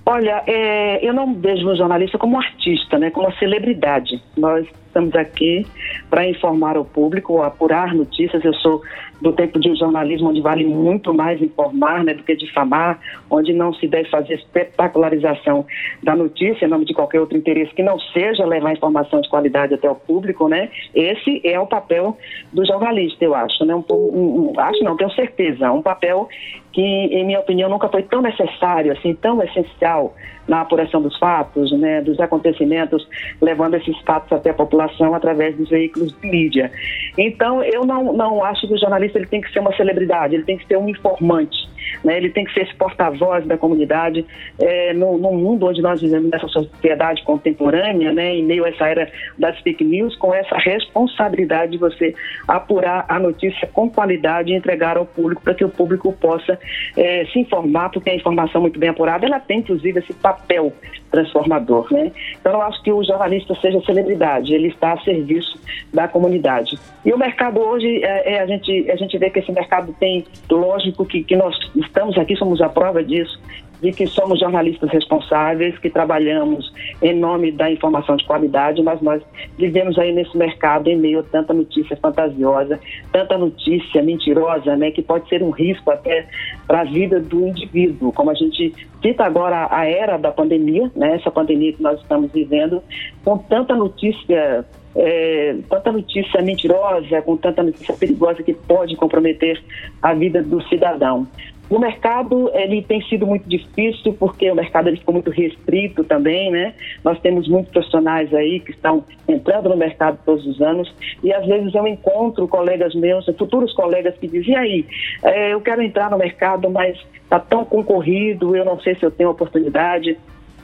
Olha, 0.06 0.41
é, 0.47 1.06
eu 1.06 1.13
não 1.13 1.33
vejo 1.33 1.67
o 1.67 1.75
jornalista 1.75 2.17
como 2.17 2.38
um 2.38 2.39
artista, 2.39 2.97
né, 2.97 3.09
como 3.09 3.27
uma 3.27 3.38
celebridade. 3.38 4.23
Nós 4.38 4.65
estamos 4.95 5.13
aqui 5.15 5.68
para 6.10 6.27
informar 6.27 6.77
o 6.77 6.86
público, 6.86 7.41
apurar 7.41 7.93
notícias. 7.93 8.43
Eu 8.46 8.53
sou 8.53 8.81
do 9.22 9.34
tempo 9.34 9.60
de 9.60 9.75
jornalismo 9.75 10.29
onde 10.29 10.41
vale 10.41 10.65
muito 10.65 11.13
mais 11.13 11.41
informar 11.41 12.03
né, 12.03 12.13
do 12.13 12.24
que 12.24 12.36
difamar, 12.36 13.00
onde 13.29 13.53
não 13.53 13.74
se 13.74 13.88
deve 13.88 14.10
fazer 14.10 14.36
espetacularização 14.36 15.65
da 16.01 16.15
notícia 16.15 16.65
em 16.65 16.70
nome 16.70 16.86
de 16.86 16.93
qualquer 16.93 17.20
outro 17.20 17.38
interesse 17.38 17.74
que 17.74 17.84
não 17.84 18.00
seja 18.00 18.46
levar 18.46 18.74
informação 18.74 19.20
de 19.22 19.29
qualidade 19.29 19.74
até 19.74 19.89
o 19.89 19.96
público, 19.96 20.48
né? 20.48 20.70
Esse 20.93 21.41
é 21.46 21.60
o 21.60 21.67
papel 21.67 22.17
do 22.53 22.65
jornalista, 22.65 23.24
eu 23.24 23.36
acho, 23.36 23.65
né? 23.65 23.75
Um, 23.75 23.84
um, 23.89 24.53
um, 24.53 24.60
acho 24.60 24.84
não, 24.84 24.96
tenho 24.96 25.12
certeza, 25.12 25.72
um 25.72 25.81
papel 25.81 26.27
que, 26.75 26.81
em 26.81 27.25
minha 27.25 27.39
opinião, 27.39 27.70
nunca 27.70 27.88
foi 27.88 28.03
tão 28.03 28.22
necessário, 28.22 28.91
assim, 28.91 29.13
tão 29.15 29.41
essencial 29.41 30.13
na 30.46 30.62
apuração 30.62 31.01
dos 31.01 31.17
fatos, 31.17 31.72
né, 31.72 32.01
dos 32.01 32.20
acontecimentos, 32.20 33.08
levando 33.41 33.75
esses 33.75 33.98
fatos 34.01 34.31
até 34.31 34.50
a 34.50 34.53
população 34.53 34.85
através 35.13 35.56
dos 35.56 35.70
veículos 35.70 36.15
de 36.20 36.27
mídia. 36.27 36.72
Então, 37.18 37.63
eu 37.63 37.86
não, 37.86 38.13
não 38.13 38.44
acho 38.44 38.68
que 38.68 38.74
o 38.74 38.77
jornalista 38.77 39.18
ele 39.18 39.27
tem 39.27 39.42
que 39.42 39.51
ser 39.51 39.60
uma 39.60 39.75
celebridade, 39.75 40.36
ele 40.36 40.44
tem 40.44 40.58
que 40.58 40.65
ser 40.68 40.77
um 40.77 40.89
informante. 40.89 41.65
Né? 42.04 42.18
Ele 42.18 42.30
tem 42.30 42.46
que 42.46 42.54
ser 42.54 42.62
esse 42.62 42.75
porta-voz 42.75 43.46
da 43.46 43.58
comunidade 43.58 44.25
é, 44.60 44.94
no, 44.94 45.18
no, 45.18 45.32
mundo 45.32 45.68
onde 45.68 45.82
nós 45.82 46.01
vivemos 46.01 46.30
nessa 46.30 46.48
sociedade 46.48 47.24
contemporânea, 47.24 48.12
né? 48.12 48.36
em 48.36 48.44
meio 48.44 48.65
a 48.65 48.70
essa 48.70 48.88
era 48.88 49.12
das 49.38 49.58
fake 49.60 49.84
news, 49.84 50.15
com 50.18 50.34
essa 50.34 50.56
responsabilidade 50.58 51.74
de 51.74 51.77
você 51.77 52.13
apurar 52.48 53.06
a 53.08 53.20
notícia 53.20 53.68
com 53.68 53.89
qualidade 53.89 54.51
e 54.51 54.56
entregar 54.56 54.98
ao 54.98 55.06
público 55.06 55.42
para 55.42 55.54
que 55.54 55.63
o 55.63 55.70
público 55.70 56.12
possa 56.13 56.60
é, 56.98 57.25
se 57.25 57.39
informar, 57.39 57.89
porque 57.89 58.10
a 58.10 58.15
informação 58.15 58.62
muito 58.62 58.80
bem 58.80 58.89
apurada 58.89 59.25
ela 59.25 59.39
tem 59.39 59.60
inclusive 59.60 60.00
esse 60.00 60.13
papel 60.13 60.74
transformador, 61.12 61.88
né? 61.92 62.12
Então 62.39 62.54
eu 62.54 62.62
acho 62.62 62.82
que 62.84 62.92
o 62.92 63.04
jornalista 63.04 63.56
seja 63.62 63.80
celebridade, 63.82 64.54
ele 64.54 64.75
está 64.75 64.94
a 64.94 65.00
serviço 65.01 65.60
da 65.94 66.08
comunidade. 66.08 66.77
E 67.03 67.12
o 67.12 67.17
mercado 67.17 67.60
hoje, 67.60 68.03
é, 68.03 68.34
é, 68.34 68.41
a, 68.41 68.46
gente, 68.46 68.91
a 68.91 68.96
gente 68.96 69.17
vê 69.17 69.29
que 69.29 69.39
esse 69.39 69.51
mercado 69.51 69.96
tem, 70.00 70.25
lógico 70.50 71.05
que, 71.05 71.24
que 71.24 71.36
nós 71.36 71.55
estamos 71.75 72.17
aqui, 72.17 72.36
somos 72.36 72.62
a 72.62 72.70
prova 72.70 73.03
disso, 73.03 73.39
de 73.82 73.91
que 73.91 74.08
somos 74.08 74.39
jornalistas 74.39 74.89
responsáveis, 74.89 75.77
que 75.79 75.89
trabalhamos 75.89 76.72
em 77.01 77.13
nome 77.13 77.51
da 77.51 77.72
informação 77.72 78.15
de 78.15 78.25
qualidade, 78.25 78.82
mas 78.82 79.01
nós 79.01 79.22
vivemos 79.58 79.98
aí 79.98 80.12
nesse 80.12 80.38
mercado 80.38 80.89
em 80.89 80.98
meio 80.98 81.20
a 81.20 81.24
tanta 81.24 81.53
notícia 81.53 81.96
fantasiosa, 81.98 82.79
tanta 83.12 83.38
notícia 83.38 84.01
mentirosa, 84.01 84.75
né, 84.75 84.91
que 84.91 85.01
pode 85.01 85.27
ser 85.29 85.44
um 85.44 85.51
risco 85.51 85.91
até 85.91 86.27
para 86.67 86.82
a 86.82 86.84
vida 86.84 87.20
do 87.20 87.48
indivíduo. 87.48 88.12
Como 88.12 88.32
a 88.32 88.34
gente 88.34 88.74
cita 89.01 89.24
agora 89.24 89.67
a 89.70 89.86
era 89.86 90.17
da 90.17 90.32
pandemia, 90.32 90.91
né, 90.96 91.15
essa 91.15 91.32
pandemia 91.32 91.74
que 91.74 91.82
nós 91.82 92.00
estamos 92.01 92.32
vivendo, 92.32 92.82
com 93.24 93.38
tanta 93.38 93.75
notícia 93.75 94.65
é, 94.96 95.58
tanta 95.70 95.91
notícia 95.91 96.41
mentirosa, 96.41 97.22
com 97.22 97.36
tanta 97.36 97.62
notícia 97.62 97.94
perigosa 97.96 98.41
que 98.41 98.53
pode 98.53 98.96
comprometer 98.96 99.62
a 100.01 100.13
vida 100.13 100.41
do 100.41 100.62
cidadão. 100.70 101.27
O 101.69 101.79
mercado 101.79 102.51
ele 102.53 102.84
tem 102.84 103.01
sido 103.03 103.25
muito 103.25 103.50
difícil 103.50 104.13
porque 104.13 104.50
o 104.51 104.55
mercado 104.55 104.88
ele 104.88 104.98
ficou 104.98 105.13
muito 105.13 105.31
restrito 105.31 106.03
também, 106.03 106.51
né? 106.51 106.74
Nós 107.03 107.19
temos 107.19 107.48
muitos 107.48 107.72
profissionais 107.72 108.31
aí 108.34 108.60
que 108.60 108.72
estão 108.72 109.03
entrando 109.27 109.69
no 109.69 109.75
mercado 109.75 110.19
todos 110.24 110.45
os 110.45 110.62
anos 110.62 110.93
e 111.24 111.34
às 111.34 111.45
vezes 111.45 111.74
eu 111.74 111.88
encontro 111.88 112.48
colegas 112.48 112.93
meus, 112.93 113.25
futuros 113.38 113.74
colegas 113.74 114.15
que 114.17 114.27
dizem 114.27 114.55
aí, 114.55 114.86
é, 115.24 115.53
eu 115.53 115.62
quero 115.62 115.81
entrar 115.81 116.12
no 116.12 116.17
mercado, 116.17 116.69
mas 116.69 116.98
está 117.24 117.39
tão 117.39 117.65
concorrido, 117.65 118.55
eu 118.55 118.63
não 118.63 118.79
sei 118.79 118.95
se 118.95 119.03
eu 119.03 119.12
tenho 119.12 119.31
oportunidade. 119.31 120.17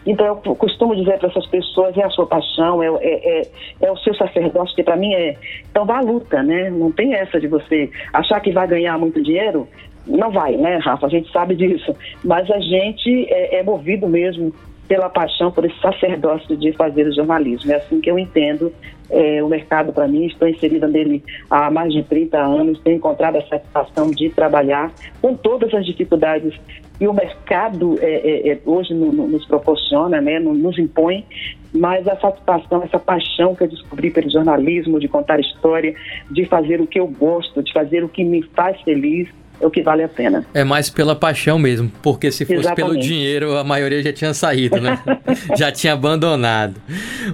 Então, 0.05 0.25
eu 0.25 0.55
costumo 0.55 0.95
dizer 0.95 1.19
para 1.19 1.29
essas 1.29 1.45
pessoas: 1.47 1.95
é 1.95 2.03
a 2.03 2.09
sua 2.09 2.25
paixão, 2.25 2.81
é, 2.81 2.87
é, 2.87 3.41
é, 3.41 3.47
é 3.81 3.91
o 3.91 3.97
seu 3.97 4.15
sacerdócio, 4.15 4.75
que 4.75 4.83
para 4.83 4.95
mim 4.95 5.13
é. 5.13 5.35
Então, 5.69 5.85
vá 5.85 5.99
à 5.99 6.01
luta, 6.01 6.41
né? 6.41 6.71
Não 6.71 6.91
tem 6.91 7.13
essa 7.13 7.39
de 7.39 7.47
você 7.47 7.89
achar 8.11 8.39
que 8.39 8.51
vai 8.51 8.67
ganhar 8.67 8.97
muito 8.97 9.21
dinheiro. 9.21 9.67
Não 10.05 10.31
vai, 10.31 10.55
né, 10.57 10.77
Rafa? 10.77 11.05
A 11.05 11.09
gente 11.09 11.31
sabe 11.31 11.55
disso. 11.55 11.95
Mas 12.23 12.49
a 12.49 12.59
gente 12.59 13.27
é, 13.29 13.59
é 13.59 13.63
movido 13.63 14.07
mesmo 14.07 14.53
pela 14.87 15.09
paixão, 15.09 15.51
por 15.51 15.63
esse 15.63 15.79
sacerdócio 15.79 16.57
de 16.57 16.73
fazer 16.73 17.07
o 17.07 17.15
jornalismo. 17.15 17.71
É 17.71 17.75
assim 17.75 18.01
que 18.01 18.11
eu 18.11 18.19
entendo 18.19 18.73
é, 19.09 19.41
o 19.41 19.47
mercado 19.47 19.93
para 19.93 20.07
mim. 20.07 20.25
Estou 20.25 20.47
inserida 20.47 20.87
nele 20.87 21.23
há 21.49 21.71
mais 21.71 21.93
de 21.93 22.03
30 22.03 22.37
anos, 22.37 22.79
tenho 22.81 22.97
encontrado 22.97 23.37
a 23.37 23.41
satisfação 23.43 24.11
de 24.11 24.29
trabalhar 24.29 24.91
com 25.21 25.33
todas 25.33 25.73
as 25.73 25.85
dificuldades 25.85 26.53
que 27.01 27.07
o 27.07 27.13
mercado 27.13 27.97
é, 27.99 28.49
é, 28.49 28.51
é 28.51 28.59
hoje 28.65 28.93
no, 28.93 29.11
no, 29.11 29.27
nos 29.27 29.43
proporciona, 29.45 30.21
né, 30.21 30.39
nos 30.39 30.77
impõe, 30.77 31.25
mas 31.73 32.07
a 32.07 32.15
satisfação, 32.17 32.83
essa 32.83 32.99
paixão 32.99 33.55
que 33.55 33.63
eu 33.63 33.67
descobri 33.67 34.11
pelo 34.11 34.29
jornalismo, 34.29 34.99
de 34.99 35.07
contar 35.07 35.39
história, 35.39 35.95
de 36.29 36.45
fazer 36.45 36.79
o 36.79 36.85
que 36.85 36.99
eu 36.99 37.07
gosto, 37.07 37.63
de 37.63 37.73
fazer 37.73 38.03
o 38.03 38.09
que 38.09 38.23
me 38.23 38.43
faz 38.55 38.79
feliz, 38.81 39.27
é 39.61 39.65
o 39.65 39.71
que 39.71 39.81
vale 39.81 40.03
a 40.03 40.09
pena. 40.09 40.45
É 40.53 40.63
mais 40.63 40.89
pela 40.89 41.15
paixão 41.15 41.59
mesmo, 41.59 41.91
porque 42.01 42.31
se 42.31 42.45
fosse 42.45 42.59
Exatamente. 42.59 42.93
pelo 42.93 42.99
dinheiro, 42.99 43.57
a 43.57 43.63
maioria 43.63 44.01
já 44.01 44.11
tinha 44.11 44.33
saído, 44.33 44.81
né? 44.81 44.99
já 45.55 45.71
tinha 45.71 45.93
abandonado. 45.93 46.75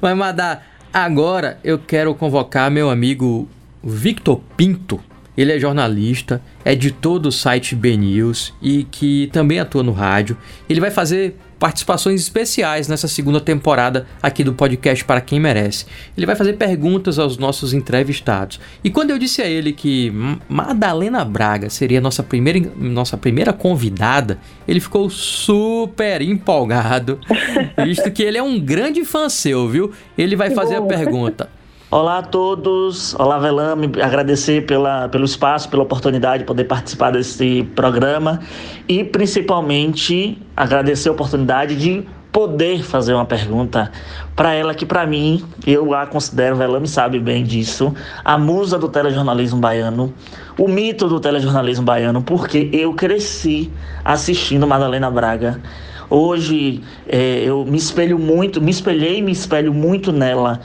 Mas, 0.01 0.17
Madá, 0.17 0.61
agora 0.93 1.57
eu 1.63 1.79
quero 1.79 2.13
convocar 2.13 2.69
meu 2.69 2.89
amigo 2.89 3.47
Victor 3.83 4.41
Pinto, 4.57 4.99
ele 5.37 5.53
é 5.53 5.59
jornalista, 5.59 6.41
é 6.65 6.73
editor 6.73 7.19
do 7.19 7.31
site 7.31 7.75
BNews 7.75 8.53
e 8.61 8.83
que 8.83 9.29
também 9.31 9.59
atua 9.59 9.83
no 9.83 9.91
rádio. 9.91 10.35
Ele 10.67 10.81
vai 10.81 10.91
fazer 10.91 11.37
participações 11.59 12.21
especiais 12.21 12.87
nessa 12.87 13.07
segunda 13.07 13.39
temporada 13.39 14.05
aqui 14.21 14.43
do 14.43 14.53
podcast 14.53 15.03
Para 15.03 15.21
Quem 15.21 15.39
Merece. 15.39 15.85
Ele 16.15 16.25
vai 16.25 16.35
fazer 16.35 16.53
perguntas 16.53 17.17
aos 17.19 17.37
nossos 17.37 17.73
entrevistados. 17.73 18.59
E 18.83 18.89
quando 18.89 19.11
eu 19.11 19.17
disse 19.17 19.41
a 19.41 19.45
ele 19.47 19.73
que 19.73 20.11
Madalena 20.47 21.23
Braga 21.25 21.69
seria 21.69 21.99
nossa 21.99 22.23
primeira, 22.23 22.71
nossa 22.77 23.17
primeira 23.17 23.53
convidada, 23.53 24.39
ele 24.67 24.79
ficou 24.79 25.09
super 25.09 26.21
empolgado, 26.21 27.19
visto 27.83 28.11
que 28.11 28.23
ele 28.23 28.37
é 28.37 28.43
um 28.43 28.59
grande 28.59 29.03
fã 29.03 29.29
seu, 29.29 29.67
viu? 29.67 29.91
Ele 30.17 30.35
vai 30.35 30.51
fazer 30.51 30.75
a 30.75 30.81
pergunta: 30.81 31.49
Olá 31.89 32.17
a 32.17 32.21
todos, 32.21 33.15
olá 33.15 33.39
Velame, 33.39 33.89
agradecer 34.01 34.65
pela, 34.65 35.07
pelo 35.07 35.23
espaço, 35.23 35.69
pela 35.69 35.83
oportunidade 35.83 36.39
de 36.39 36.45
poder 36.45 36.65
participar 36.65 37.11
desse 37.11 37.63
programa. 37.77 38.41
E 38.89 39.05
principalmente 39.05 40.37
agradecer 40.53 41.07
a 41.07 41.13
oportunidade 41.13 41.77
de 41.77 42.05
poder 42.29 42.83
fazer 42.83 43.13
uma 43.13 43.23
pergunta 43.23 43.89
para 44.35 44.53
ela 44.53 44.75
que 44.75 44.85
para 44.85 45.05
mim, 45.05 45.41
eu 45.65 45.93
a 45.93 46.05
considero, 46.05 46.57
Velame 46.57 46.89
sabe 46.89 47.19
bem 47.19 47.45
disso, 47.45 47.93
a 48.21 48.37
musa 48.37 48.77
do 48.77 48.89
telejornalismo 48.89 49.61
baiano, 49.61 50.13
o 50.59 50.67
mito 50.67 51.07
do 51.07 51.21
telejornalismo 51.21 51.85
baiano, 51.85 52.21
porque 52.21 52.69
eu 52.73 52.93
cresci 52.95 53.71
assistindo 54.03 54.67
Madalena 54.67 55.09
Braga. 55.09 55.61
Hoje 56.09 56.81
é, 57.07 57.43
eu 57.45 57.65
me 57.65 57.77
espelho 57.77 58.19
muito, 58.19 58.61
me 58.61 58.71
espelhei 58.71 59.19
e 59.19 59.21
me 59.21 59.31
espelho 59.31 59.73
muito 59.73 60.11
nela 60.11 60.59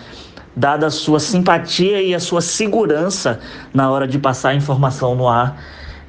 dada 0.55 0.87
a 0.87 0.91
sua 0.91 1.19
simpatia 1.19 2.03
e 2.03 2.15
a 2.15 2.21
sua 2.21 2.41
segurança 2.41 3.41
na 3.73 3.91
hora 3.91 4.07
de 4.07 4.19
passar 4.19 4.51
a 4.51 4.55
informação 4.55 5.15
no 5.15 5.29
ar. 5.29 5.61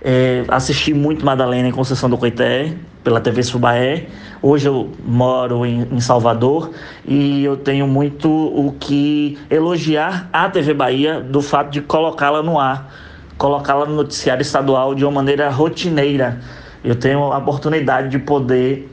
É, 0.02 0.44
assisti 0.50 0.94
muito 0.94 1.26
Madalena 1.26 1.68
em 1.68 1.72
Conceição 1.72 2.10
do 2.10 2.18
Coité, 2.18 2.76
pela 3.04 3.20
TV 3.20 3.44
Subaé. 3.44 4.08
Hoje 4.42 4.68
eu 4.68 4.90
moro 5.06 5.66
em, 5.66 5.88
em, 5.92 6.00
Salvador 6.00 6.72
e 7.06 7.44
eu 7.44 7.58
tenho 7.58 7.88
muito 7.88 8.30
o 8.30 8.76
que 8.80 9.38
elogiar 9.50 10.30
a 10.32 10.50
TV 10.50 10.74
Bahia 10.74 11.22
do 11.22 11.42
fato 11.42 11.72
de 11.72 11.82
colocá-la 11.82 12.42
no 12.42 12.60
ar, 12.60 12.94
colocá-la 13.38 13.86
no 13.86 13.96
noticiário 13.96 14.42
estadual 14.42 14.96
de 14.96 15.06
uma 15.06 15.12
maneira 15.12 15.50
rotineira. 15.50 16.42
Eu 16.84 16.96
tenho 16.96 17.32
a 17.32 17.38
oportunidade 17.38 18.10
de 18.10 18.20
poder 18.20 18.90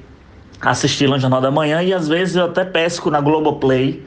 assisti-la 0.60 1.16
no 1.16 1.20
Jornal 1.20 1.40
da 1.40 1.50
Manhã 1.50 1.82
e 1.82 1.92
às 1.92 2.06
vezes 2.06 2.36
eu 2.36 2.44
até 2.44 2.64
pesco 2.64 3.10
na 3.10 3.20
Globoplay 3.20 4.04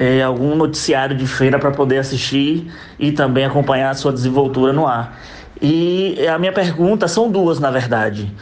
é, 0.00 0.22
algum 0.22 0.56
noticiário 0.56 1.14
de 1.14 1.26
feira 1.26 1.58
para 1.58 1.70
poder 1.70 1.98
assistir 1.98 2.72
e 2.98 3.12
também 3.12 3.44
acompanhar 3.44 3.90
a 3.90 3.94
sua 3.94 4.10
desenvoltura 4.10 4.72
no 4.72 4.86
ar. 4.86 5.20
E 5.60 6.26
a 6.26 6.38
minha 6.38 6.52
pergunta 6.52 7.06
são 7.06 7.30
duas, 7.30 7.60
na 7.60 7.70
verdade. 7.70 8.32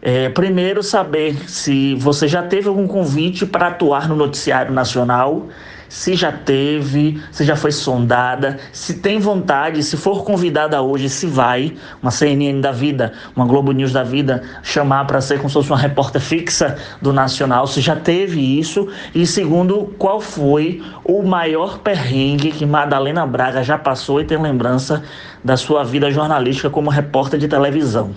É, 0.00 0.28
primeiro, 0.28 0.80
saber 0.80 1.34
se 1.48 1.96
você 1.96 2.28
já 2.28 2.40
teve 2.44 2.68
algum 2.68 2.86
convite 2.86 3.44
para 3.44 3.66
atuar 3.66 4.08
no 4.08 4.14
noticiário 4.14 4.72
nacional 4.72 5.48
se 5.88 6.14
já 6.14 6.30
teve, 6.30 7.20
se 7.30 7.44
já 7.44 7.56
foi 7.56 7.72
sondada, 7.72 8.58
se 8.72 8.94
tem 8.94 9.18
vontade, 9.18 9.82
se 9.82 9.96
for 9.96 10.24
convidada 10.24 10.80
hoje, 10.82 11.08
se 11.08 11.26
vai, 11.26 11.74
uma 12.02 12.10
CNN 12.10 12.60
da 12.60 12.70
vida, 12.70 13.12
uma 13.34 13.46
Globo 13.46 13.72
News 13.72 13.92
da 13.92 14.04
vida, 14.04 14.42
chamar 14.62 15.06
para 15.06 15.20
ser 15.20 15.38
como 15.38 15.48
se 15.48 15.54
fosse 15.54 15.70
uma 15.70 15.78
repórter 15.78 16.20
fixa 16.20 16.76
do 17.00 17.12
Nacional, 17.12 17.66
se 17.66 17.80
já 17.80 17.96
teve 17.96 18.40
isso. 18.58 18.88
E 19.14 19.26
segundo, 19.26 19.94
qual 19.98 20.20
foi 20.20 20.82
o 21.04 21.22
maior 21.22 21.78
perrengue 21.78 22.52
que 22.52 22.66
Madalena 22.66 23.26
Braga 23.26 23.62
já 23.62 23.78
passou 23.78 24.20
e 24.20 24.24
tem 24.24 24.40
lembrança 24.40 25.02
da 25.42 25.56
sua 25.56 25.84
vida 25.84 26.10
jornalística 26.10 26.68
como 26.68 26.90
repórter 26.90 27.38
de 27.38 27.48
televisão? 27.48 28.14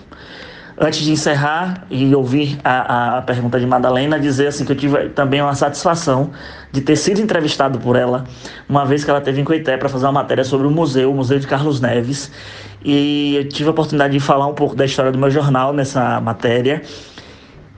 Antes 0.84 1.04
de 1.04 1.12
encerrar 1.12 1.86
e 1.88 2.12
ouvir 2.12 2.58
a, 2.64 3.18
a 3.18 3.22
pergunta 3.22 3.60
de 3.60 3.64
Madalena, 3.64 4.18
dizer 4.18 4.48
assim 4.48 4.64
que 4.64 4.72
eu 4.72 4.76
tive 4.76 5.10
também 5.10 5.40
uma 5.40 5.54
satisfação 5.54 6.32
de 6.72 6.80
ter 6.80 6.96
sido 6.96 7.20
entrevistado 7.20 7.78
por 7.78 7.94
ela, 7.94 8.24
uma 8.68 8.84
vez 8.84 9.04
que 9.04 9.10
ela 9.10 9.20
teve 9.20 9.40
em 9.40 9.44
Coité 9.44 9.76
para 9.76 9.88
fazer 9.88 10.06
uma 10.06 10.12
matéria 10.12 10.42
sobre 10.42 10.66
o 10.66 10.72
museu, 10.72 11.12
o 11.12 11.14
Museu 11.14 11.38
de 11.38 11.46
Carlos 11.46 11.80
Neves. 11.80 12.32
E 12.84 13.36
eu 13.36 13.48
tive 13.48 13.68
a 13.68 13.70
oportunidade 13.70 14.12
de 14.12 14.18
falar 14.18 14.48
um 14.48 14.54
pouco 14.54 14.74
da 14.74 14.84
história 14.84 15.12
do 15.12 15.18
meu 15.18 15.30
jornal 15.30 15.72
nessa 15.72 16.20
matéria. 16.20 16.82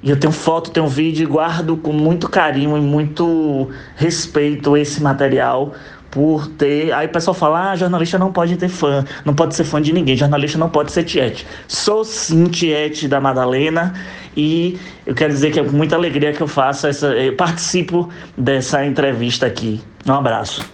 E 0.02 0.08
eu 0.08 0.18
tenho 0.18 0.32
foto, 0.32 0.70
tenho 0.70 0.86
vídeo 0.86 1.24
e 1.24 1.26
guardo 1.26 1.76
com 1.76 1.92
muito 1.92 2.26
carinho 2.26 2.74
e 2.74 2.80
muito 2.80 3.68
respeito 3.96 4.78
esse 4.78 5.02
material, 5.02 5.74
por 6.14 6.46
ter. 6.46 6.92
Aí 6.92 7.06
o 7.06 7.10
pessoal 7.10 7.34
fala: 7.34 7.72
ah, 7.72 7.76
jornalista 7.76 8.16
não 8.16 8.32
pode 8.32 8.56
ter 8.56 8.68
fã, 8.68 9.04
não 9.24 9.34
pode 9.34 9.54
ser 9.54 9.64
fã 9.64 9.82
de 9.82 9.92
ninguém, 9.92 10.16
jornalista 10.16 10.56
não 10.56 10.70
pode 10.70 10.92
ser 10.92 11.02
tiete. 11.02 11.44
Sou 11.66 12.04
sim 12.04 12.44
tiete 12.46 13.08
da 13.08 13.20
Madalena 13.20 13.92
e 14.36 14.78
eu 15.04 15.14
quero 15.14 15.32
dizer 15.32 15.50
que 15.50 15.58
é 15.58 15.64
com 15.64 15.76
muita 15.76 15.96
alegria 15.96 16.32
que 16.32 16.40
eu 16.40 16.48
faço 16.48 16.86
essa. 16.86 17.08
Eu 17.08 17.34
participo 17.34 18.08
dessa 18.38 18.86
entrevista 18.86 19.44
aqui. 19.44 19.82
Um 20.06 20.14
abraço. 20.14 20.64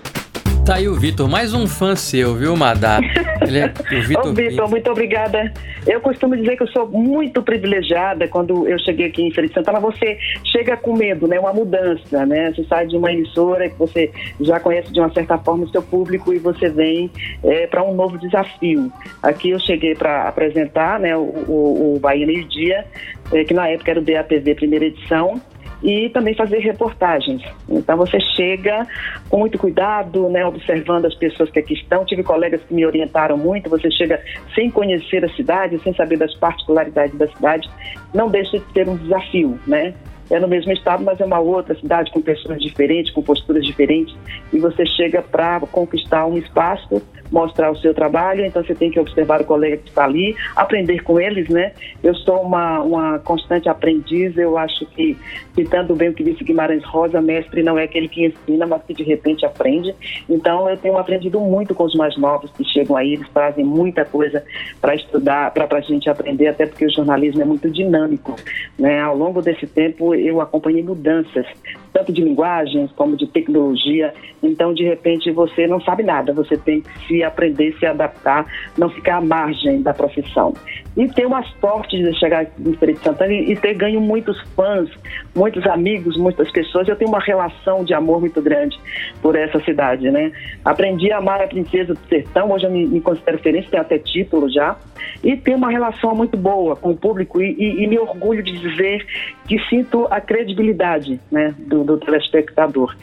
Tá 0.71 0.77
aí 0.77 0.87
o 0.87 0.95
Vitor, 0.95 1.29
mais 1.29 1.53
um 1.53 1.67
fã 1.67 1.97
seu, 1.97 2.37
viu, 2.37 2.57
Madá? 2.57 3.01
Ele 3.43 3.59
é 3.59 3.75
o 3.93 4.03
Vitor. 4.07 4.27
Ô, 4.29 4.33
Vitor, 4.33 4.71
muito 4.71 4.89
obrigada. 4.89 5.53
Eu 5.85 6.01
costumo 6.01 6.37
dizer 6.37 6.57
que 6.57 6.63
eu 6.63 6.69
sou 6.69 6.87
muito 6.87 7.43
privilegiada 7.43 8.29
quando 8.29 8.69
eu 8.69 8.79
cheguei 8.79 9.07
aqui 9.07 9.21
em 9.21 9.33
Feira 9.33 9.53
Santana. 9.53 9.81
Você 9.81 10.17
chega 10.45 10.77
com 10.77 10.97
medo, 10.97 11.27
né? 11.27 11.41
Uma 11.41 11.53
mudança, 11.53 12.25
né? 12.25 12.53
Você 12.53 12.63
sai 12.69 12.87
de 12.87 12.97
uma 12.97 13.13
emissora 13.13 13.69
que 13.69 13.77
você 13.77 14.13
já 14.41 14.61
conhece 14.61 14.93
de 14.93 15.01
uma 15.01 15.13
certa 15.13 15.37
forma 15.39 15.65
o 15.65 15.69
seu 15.71 15.83
público 15.83 16.33
e 16.33 16.39
você 16.39 16.69
vem 16.69 17.11
é, 17.43 17.67
para 17.67 17.83
um 17.83 17.93
novo 17.93 18.17
desafio. 18.17 18.93
Aqui 19.25 19.51
eu 19.51 19.59
cheguei 19.59 19.97
para 19.97 20.29
apresentar, 20.29 21.01
né? 21.01 21.17
O, 21.17 21.23
o, 21.49 21.97
o 21.97 21.99
Bahia 21.99 22.25
Meio 22.25 22.45
Dia, 22.45 22.85
é, 23.33 23.43
que 23.43 23.53
na 23.53 23.67
época 23.67 23.91
era 23.91 23.99
o 23.99 24.05
BAPV 24.05 24.55
primeira 24.55 24.85
edição 24.85 25.43
e 25.83 26.09
também 26.11 26.35
fazer 26.35 26.59
reportagens. 26.59 27.43
Então 27.69 27.97
você 27.97 28.21
chega 28.21 28.87
com 29.29 29.39
muito 29.39 29.59
cuidado, 29.59 30.29
né, 30.29 30.45
observando 30.45 31.07
as 31.07 31.15
pessoas 31.15 31.51
que 31.51 31.59
aqui 31.59 31.75
estão. 31.75 32.05
Tive 32.05 32.23
colegas 32.23 32.61
que 32.63 32.75
me 32.75 32.85
orientaram 32.85 33.37
muito. 33.37 33.71
Você 33.71 33.91
chega 33.91 34.23
sem 34.55 34.71
conhecer 34.71 35.25
a 35.25 35.29
cidade, 35.31 35.79
sem 35.81 35.95
saber 35.95 36.19
das 36.19 36.35
particularidades 36.35 37.17
da 37.17 37.29
cidade, 37.29 37.69
não 38.15 38.29
deixa 38.29 38.59
de 38.59 38.65
ter 38.73 38.89
um 38.89 38.97
desafio, 38.97 39.59
né? 39.67 39.95
É 40.31 40.39
no 40.39 40.49
mesmo 40.49 40.73
estado, 40.73 41.03
mas 41.03 41.21
é 41.21 41.25
uma 41.25 41.41
outra 41.41 41.75
cidade 41.75 42.11
com 42.11 42.21
pessoas 42.23 42.61
diferentes, 42.61 43.13
com 43.13 43.23
posturas 43.23 43.65
diferentes, 43.65 44.15
e 44.53 44.59
você 44.59 44.87
chega 44.87 45.23
para 45.23 45.61
conquistar 45.61 46.27
um 46.27 46.39
espaço, 46.39 47.03
mostrar 47.31 47.71
o 47.71 47.77
seu 47.77 47.95
trabalho, 47.95 48.45
então 48.45 48.63
você 48.63 48.75
tem 48.75 48.91
que 48.91 48.99
observar 48.99 49.41
o 49.41 49.45
colega 49.45 49.77
que 49.77 49.89
está 49.89 50.05
ali, 50.05 50.37
aprender 50.57 51.03
com 51.03 51.21
eles, 51.21 51.49
né? 51.49 51.73
Eu 52.03 52.15
sou 52.15 52.43
uma, 52.43 52.81
uma 52.81 53.19
constante 53.21 53.69
aprendiz, 53.69 54.37
eu 54.37 54.59
acho 54.59 54.85
que, 54.87 55.17
citando 55.55 55.95
bem 55.95 56.09
o 56.09 56.15
que 56.15 56.25
disse 56.25 56.43
Guimarães 56.43 56.85
Rosa, 56.85 57.21
mestre 57.21 57.63
não 57.63 57.79
é 57.79 57.85
aquele 57.85 58.09
que 58.09 58.27
ensina, 58.27 58.67
mas 58.67 58.83
que 58.83 58.95
de 58.95 59.03
repente 59.03 59.47
aprende. 59.47 59.95
Então 60.29 60.69
eu 60.69 60.77
tenho 60.77 60.97
aprendido 60.97 61.41
muito 61.41 61.75
com 61.75 61.85
os 61.85 61.95
mais 61.95 62.17
novos 62.17 62.51
que 62.53 62.65
chegam 62.65 62.97
aí, 62.97 63.15
eles 63.15 63.29
trazem 63.33 63.65
muita 63.65 64.05
coisa 64.05 64.43
para 64.81 64.95
estudar, 64.95 65.53
para 65.53 65.69
a 65.71 65.81
gente 65.81 66.11
aprender, 66.11 66.49
até 66.49 66.67
porque 66.67 66.87
o 66.87 66.91
jornalismo 66.91 67.43
é 67.43 67.45
muito 67.45 67.71
dinâmico, 67.71 68.35
né? 68.79 69.01
Ao 69.01 69.17
longo 69.17 69.41
desse 69.41 69.67
tempo 69.67 70.15
eu 70.21 70.41
acompanhei 70.41 70.83
mudanças, 70.83 71.47
tanto 71.93 72.13
de 72.13 72.23
linguagens 72.23 72.91
como 72.93 73.17
de 73.17 73.27
tecnologia. 73.27 74.13
Então, 74.43 74.73
de 74.73 74.85
repente, 74.85 75.31
você 75.31 75.67
não 75.67 75.81
sabe 75.81 76.03
nada, 76.03 76.33
você 76.33 76.57
tem 76.57 76.81
que 76.81 77.07
se 77.07 77.23
aprender, 77.23 77.77
se 77.79 77.87
adaptar, 77.87 78.47
não 78.77 78.89
ficar 78.89 79.17
à 79.17 79.21
margem 79.21 79.83
da 79.83 79.93
profissão. 79.93 80.55
E 80.97 81.09
ter 81.09 81.27
uma 81.27 81.43
sorte 81.61 81.97
de 81.97 82.19
chegar 82.19 82.47
no 82.59 82.73
Espírito 82.73 83.01
Santana 83.03 83.33
e 83.33 83.57
ter 83.57 83.75
ganho 83.75 84.01
muitos 84.01 84.41
fãs, 84.57 84.91
muitos 85.35 85.65
amigos, 85.67 86.17
muitas 86.17 86.51
pessoas. 86.51 86.89
Eu 86.89 86.97
tenho 86.97 87.11
uma 87.11 87.21
relação 87.21 87.85
de 87.85 87.95
amor 87.95 88.21
muito 88.21 88.43
grande 88.43 88.79
por 89.23 89.37
essa 89.37 89.61
cidade, 89.61 90.11
né? 90.11 90.33
Aprendi 90.65 91.13
a 91.13 91.19
amar 91.19 91.41
a 91.41 91.47
princesa 91.47 91.95
do 91.95 92.01
sertão, 92.09 92.51
hoje 92.51 92.67
eu 92.67 92.71
me, 92.71 92.87
me 92.87 93.01
considero 93.01 93.37
referência, 93.37 93.71
tenho 93.71 93.83
até 93.83 93.99
título 93.99 94.51
já. 94.51 94.77
E 95.23 95.37
tenho 95.37 95.57
uma 95.57 95.71
relação 95.71 96.15
muito 96.15 96.37
boa 96.37 96.77
com 96.77 96.91
o 96.91 96.97
público 96.97 97.41
e, 97.41 97.55
e, 97.59 97.85
e 97.85 97.87
me 97.87 97.99
orgulho 97.99 98.43
de 98.43 98.53
dizer 98.53 99.07
que 99.47 99.59
sinto 99.69 100.07
a 100.11 100.21
credibilidade 100.21 101.21
né, 101.31 101.55
do, 101.59 101.85
do 101.85 101.99
telespectador. 101.99 102.95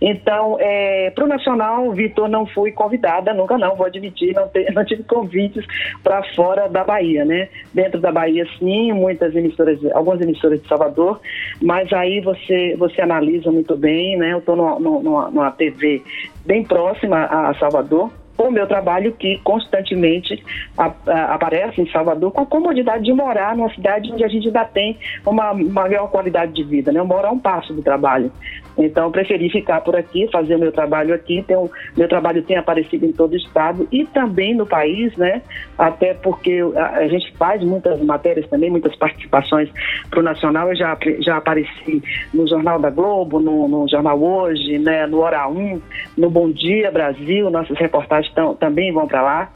Então, 0.00 0.56
é, 0.60 1.10
para 1.10 1.24
o 1.24 1.28
Nacional, 1.28 1.90
Vitor, 1.92 2.28
não 2.28 2.46
fui 2.46 2.72
convidada, 2.72 3.34
nunca 3.34 3.58
não, 3.58 3.76
vou 3.76 3.86
admitir, 3.86 4.34
não, 4.34 4.50
não 4.74 4.84
tive 4.84 5.02
convites 5.04 5.64
para 6.02 6.22
fora 6.34 6.68
da 6.68 6.84
Bahia, 6.84 7.24
né? 7.24 7.35
Dentro 7.72 8.00
da 8.00 8.12
Bahia, 8.12 8.46
sim, 8.58 8.92
muitas 8.92 9.34
emissoras, 9.34 9.78
algumas 9.94 10.20
emissoras 10.20 10.60
de 10.60 10.68
Salvador, 10.68 11.20
mas 11.60 11.92
aí 11.92 12.20
você, 12.20 12.74
você 12.76 13.00
analisa 13.00 13.50
muito 13.50 13.76
bem, 13.76 14.16
né? 14.16 14.32
Eu 14.32 14.38
estou 14.38 14.56
numa, 14.56 14.78
numa, 14.78 15.30
numa 15.30 15.50
TV 15.50 16.02
bem 16.44 16.62
próxima 16.62 17.24
a 17.24 17.54
Salvador, 17.54 18.10
o 18.38 18.50
meu 18.50 18.66
trabalho 18.66 19.12
que 19.12 19.38
constantemente 19.38 20.42
aparece 20.76 21.80
em 21.80 21.90
Salvador 21.90 22.32
com 22.32 22.42
a 22.42 22.46
comodidade 22.46 23.04
de 23.04 23.12
morar 23.12 23.56
numa 23.56 23.72
cidade 23.72 24.12
onde 24.12 24.24
a 24.24 24.28
gente 24.28 24.46
ainda 24.46 24.64
tem 24.64 24.98
uma 25.26 25.54
maior 25.54 26.08
qualidade 26.10 26.52
de 26.52 26.62
vida, 26.62 26.92
né? 26.92 27.00
Eu 27.00 27.06
moro 27.06 27.26
a 27.26 27.30
um 27.30 27.38
passo 27.38 27.72
do 27.72 27.82
trabalho. 27.82 28.30
Então, 28.78 29.10
preferi 29.10 29.48
ficar 29.48 29.80
por 29.80 29.96
aqui, 29.96 30.28
fazer 30.30 30.56
o 30.56 30.58
meu 30.58 30.70
trabalho 30.70 31.14
aqui. 31.14 31.38
Então, 31.38 31.70
meu 31.96 32.06
trabalho 32.08 32.42
tem 32.42 32.56
aparecido 32.56 33.06
em 33.06 33.12
todo 33.12 33.32
o 33.32 33.36
estado 33.36 33.88
e 33.90 34.04
também 34.04 34.54
no 34.54 34.66
país, 34.66 35.16
né? 35.16 35.40
Até 35.78 36.12
porque 36.12 36.62
a, 36.76 36.98
a 36.98 37.08
gente 37.08 37.32
faz 37.36 37.62
muitas 37.62 38.00
matérias 38.02 38.46
também, 38.48 38.70
muitas 38.70 38.94
participações 38.96 39.70
para 40.10 40.20
o 40.20 40.22
Nacional. 40.22 40.68
Eu 40.68 40.76
já, 40.76 40.98
já 41.20 41.38
apareci 41.38 42.02
no 42.34 42.46
Jornal 42.46 42.78
da 42.78 42.90
Globo, 42.90 43.40
no, 43.40 43.66
no 43.66 43.88
Jornal 43.88 44.22
Hoje, 44.22 44.78
né? 44.78 45.06
no 45.06 45.20
Hora 45.20 45.48
1, 45.48 45.80
no 46.18 46.28
Bom 46.28 46.50
Dia 46.50 46.90
Brasil. 46.90 47.50
Nossas 47.50 47.78
reportagens 47.78 48.25
tão, 48.34 48.54
também 48.54 48.92
vão 48.92 49.06
para 49.06 49.22
lá. 49.22 49.52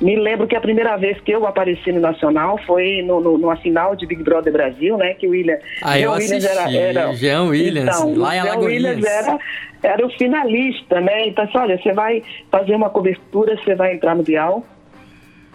Me 0.00 0.16
lembro 0.16 0.46
que 0.46 0.56
a 0.56 0.60
primeira 0.60 0.96
vez 0.96 1.20
que 1.20 1.30
eu 1.30 1.46
apareci 1.46 1.92
no 1.92 2.00
Nacional 2.00 2.58
foi 2.66 3.00
no, 3.02 3.20
no, 3.20 3.38
numa 3.38 3.56
final 3.56 3.94
de 3.94 4.06
Big 4.06 4.22
Brother 4.24 4.52
Brasil, 4.52 4.96
né? 4.96 5.14
Que 5.14 5.26
o 5.26 5.30
William. 5.30 5.56
Ah, 5.82 5.98
eu 5.98 6.10
Williams 6.12 6.44
assisti. 6.44 6.76
Era, 6.76 7.00
era, 7.00 7.12
Jean 7.14 7.44
Williams, 7.44 7.96
então, 7.96 8.14
lá 8.16 8.34
em 8.34 8.40
Alagoas. 8.40 8.66
Williams 8.66 9.04
era, 9.04 9.38
era 9.82 10.04
o 10.04 10.10
finalista, 10.10 11.00
né? 11.00 11.28
Então, 11.28 11.44
assim, 11.44 11.58
olha, 11.58 11.78
você 11.80 11.92
vai 11.92 12.22
fazer 12.50 12.74
uma 12.74 12.90
cobertura, 12.90 13.56
você 13.56 13.74
vai 13.76 13.94
entrar 13.94 14.16
no 14.16 14.24
Bial 14.24 14.64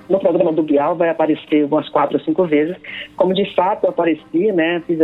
no 0.10 0.20
programa 0.20 0.52
do 0.52 0.64
Bial 0.64 0.96
vai 0.96 1.10
aparecer 1.10 1.66
umas 1.66 1.88
quatro 1.90 2.18
ou 2.18 2.24
cinco 2.24 2.46
vezes, 2.46 2.76
como 3.16 3.34
de 3.34 3.54
fato 3.56 3.86
eu 3.86 3.92
apareci, 3.92 4.52
né? 4.52 4.82
Fiz 4.88 5.00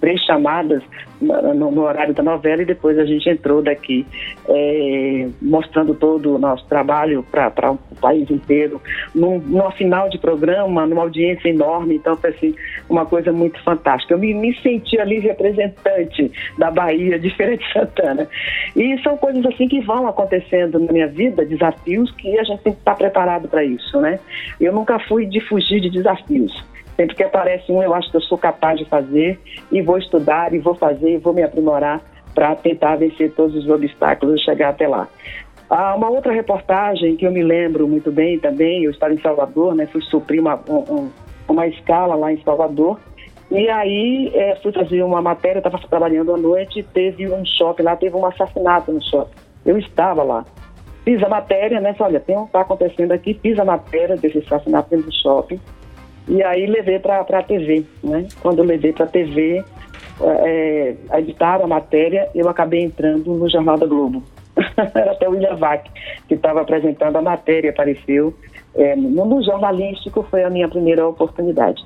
três 0.00 0.20
chamadas 0.24 0.82
no, 1.20 1.70
no 1.70 1.82
horário 1.82 2.14
da 2.14 2.22
novela 2.22 2.62
e 2.62 2.66
depois 2.66 2.98
a 2.98 3.04
gente 3.04 3.28
entrou 3.28 3.62
daqui 3.62 4.06
é, 4.48 5.28
mostrando 5.40 5.94
todo 5.94 6.34
o 6.34 6.38
nosso 6.38 6.66
trabalho 6.66 7.24
para 7.30 7.72
o 7.72 7.78
país 8.00 8.30
inteiro, 8.30 8.80
num, 9.14 9.38
numa 9.38 9.70
final 9.72 10.08
de 10.08 10.18
programa, 10.18 10.86
numa 10.86 11.02
audiência 11.02 11.48
enorme, 11.48 11.96
então 11.96 12.16
foi 12.16 12.30
assim, 12.30 12.54
uma 12.88 13.06
coisa 13.06 13.32
muito 13.32 13.62
fantástica. 13.62 14.14
Eu 14.14 14.18
me, 14.18 14.34
me 14.34 14.54
senti 14.60 14.98
ali 15.00 15.18
representante 15.18 16.30
da 16.56 16.70
Bahia, 16.70 17.18
de 17.18 17.30
Feira 17.30 17.56
de 17.56 17.72
Santana. 17.72 18.28
E 18.76 18.98
são 19.02 19.16
coisas 19.16 19.44
assim 19.46 19.68
que 19.68 19.80
vão 19.80 20.06
acontecendo 20.06 20.78
na 20.78 20.92
minha 20.92 21.08
vida, 21.08 21.44
desafios 21.44 22.10
que 22.12 22.38
a 22.38 22.44
gente 22.44 22.62
tem 22.62 22.72
que 22.72 22.78
estar 22.78 22.94
preparado 22.94 23.48
para 23.48 23.64
isso, 23.64 24.00
né? 24.00 24.18
Eu 24.60 24.72
nunca 24.72 24.98
fui 24.98 25.26
de 25.26 25.40
fugir 25.40 25.80
de 25.80 25.90
desafios. 25.90 26.52
Sempre 26.96 27.14
que 27.14 27.22
aparece 27.22 27.70
um, 27.70 27.82
eu 27.82 27.94
acho 27.94 28.10
que 28.10 28.16
eu 28.16 28.20
sou 28.22 28.36
capaz 28.36 28.78
de 28.78 28.84
fazer 28.84 29.38
e 29.70 29.80
vou 29.80 29.98
estudar 29.98 30.52
e 30.52 30.58
vou 30.58 30.74
fazer 30.74 31.14
e 31.14 31.18
vou 31.18 31.32
me 31.32 31.42
aprimorar 31.42 32.00
para 32.34 32.54
tentar 32.56 32.96
vencer 32.96 33.32
todos 33.32 33.54
os 33.54 33.68
obstáculos 33.68 34.40
e 34.40 34.44
chegar 34.44 34.70
até 34.70 34.86
lá. 34.88 35.08
Ah, 35.70 35.94
uma 35.94 36.08
outra 36.08 36.32
reportagem 36.32 37.16
que 37.16 37.26
eu 37.26 37.30
me 37.30 37.42
lembro 37.42 37.86
muito 37.86 38.10
bem 38.10 38.38
também, 38.38 38.84
eu 38.84 38.90
estava 38.90 39.12
em 39.12 39.20
Salvador, 39.20 39.74
né, 39.74 39.86
fui 39.86 40.00
suprir 40.02 40.40
uma, 40.40 40.58
um, 40.68 41.10
uma 41.46 41.66
escala 41.66 42.14
lá 42.14 42.32
em 42.32 42.40
Salvador, 42.42 42.98
e 43.50 43.68
aí 43.68 44.30
é, 44.34 44.56
fui 44.56 44.72
fazer 44.72 45.02
uma 45.02 45.22
matéria, 45.22 45.58
estava 45.58 45.78
trabalhando 45.78 46.34
à 46.34 46.36
noite, 46.36 46.82
teve 46.82 47.30
um 47.30 47.44
shopping 47.44 47.82
lá, 47.82 47.96
teve 47.96 48.14
um 48.14 48.26
assassinato 48.26 48.92
no 48.92 49.02
shopping. 49.02 49.34
Eu 49.64 49.78
estava 49.78 50.22
lá. 50.22 50.44
Fiz 51.08 51.22
a 51.22 51.28
matéria, 51.30 51.80
né? 51.80 51.96
Olha, 52.00 52.20
tem 52.20 52.36
um 52.36 52.46
tá 52.46 52.60
acontecendo 52.60 53.12
aqui, 53.12 53.32
fiz 53.32 53.58
a 53.58 53.64
matéria 53.64 54.14
desse 54.14 54.40
assassinato 54.40 54.90
dentro 54.90 55.06
do 55.06 55.14
shopping. 55.14 55.58
E 56.28 56.42
aí 56.42 56.66
levei 56.66 56.98
para 56.98 57.20
a 57.20 57.42
TV, 57.42 57.82
né? 58.04 58.28
Quando 58.42 58.58
eu 58.58 58.64
levei 58.66 58.92
para 58.92 59.06
a 59.06 59.08
TV, 59.08 59.64
é, 60.20 60.94
editaram 61.14 61.64
a 61.64 61.66
matéria, 61.66 62.28
eu 62.34 62.46
acabei 62.46 62.82
entrando 62.82 63.32
no 63.32 63.48
Jornal 63.48 63.78
da 63.78 63.86
Globo. 63.86 64.22
Era 64.94 65.12
até 65.12 65.26
o 65.26 65.32
William 65.32 65.56
Vac, 65.56 65.88
que 66.28 66.34
estava 66.34 66.60
apresentando 66.60 67.16
a 67.16 67.22
matéria, 67.22 67.70
apareceu. 67.70 68.34
É, 68.74 68.94
no, 68.94 69.24
no 69.24 69.42
jornalístico 69.42 70.22
foi 70.24 70.44
a 70.44 70.50
minha 70.50 70.68
primeira 70.68 71.08
oportunidade. 71.08 71.82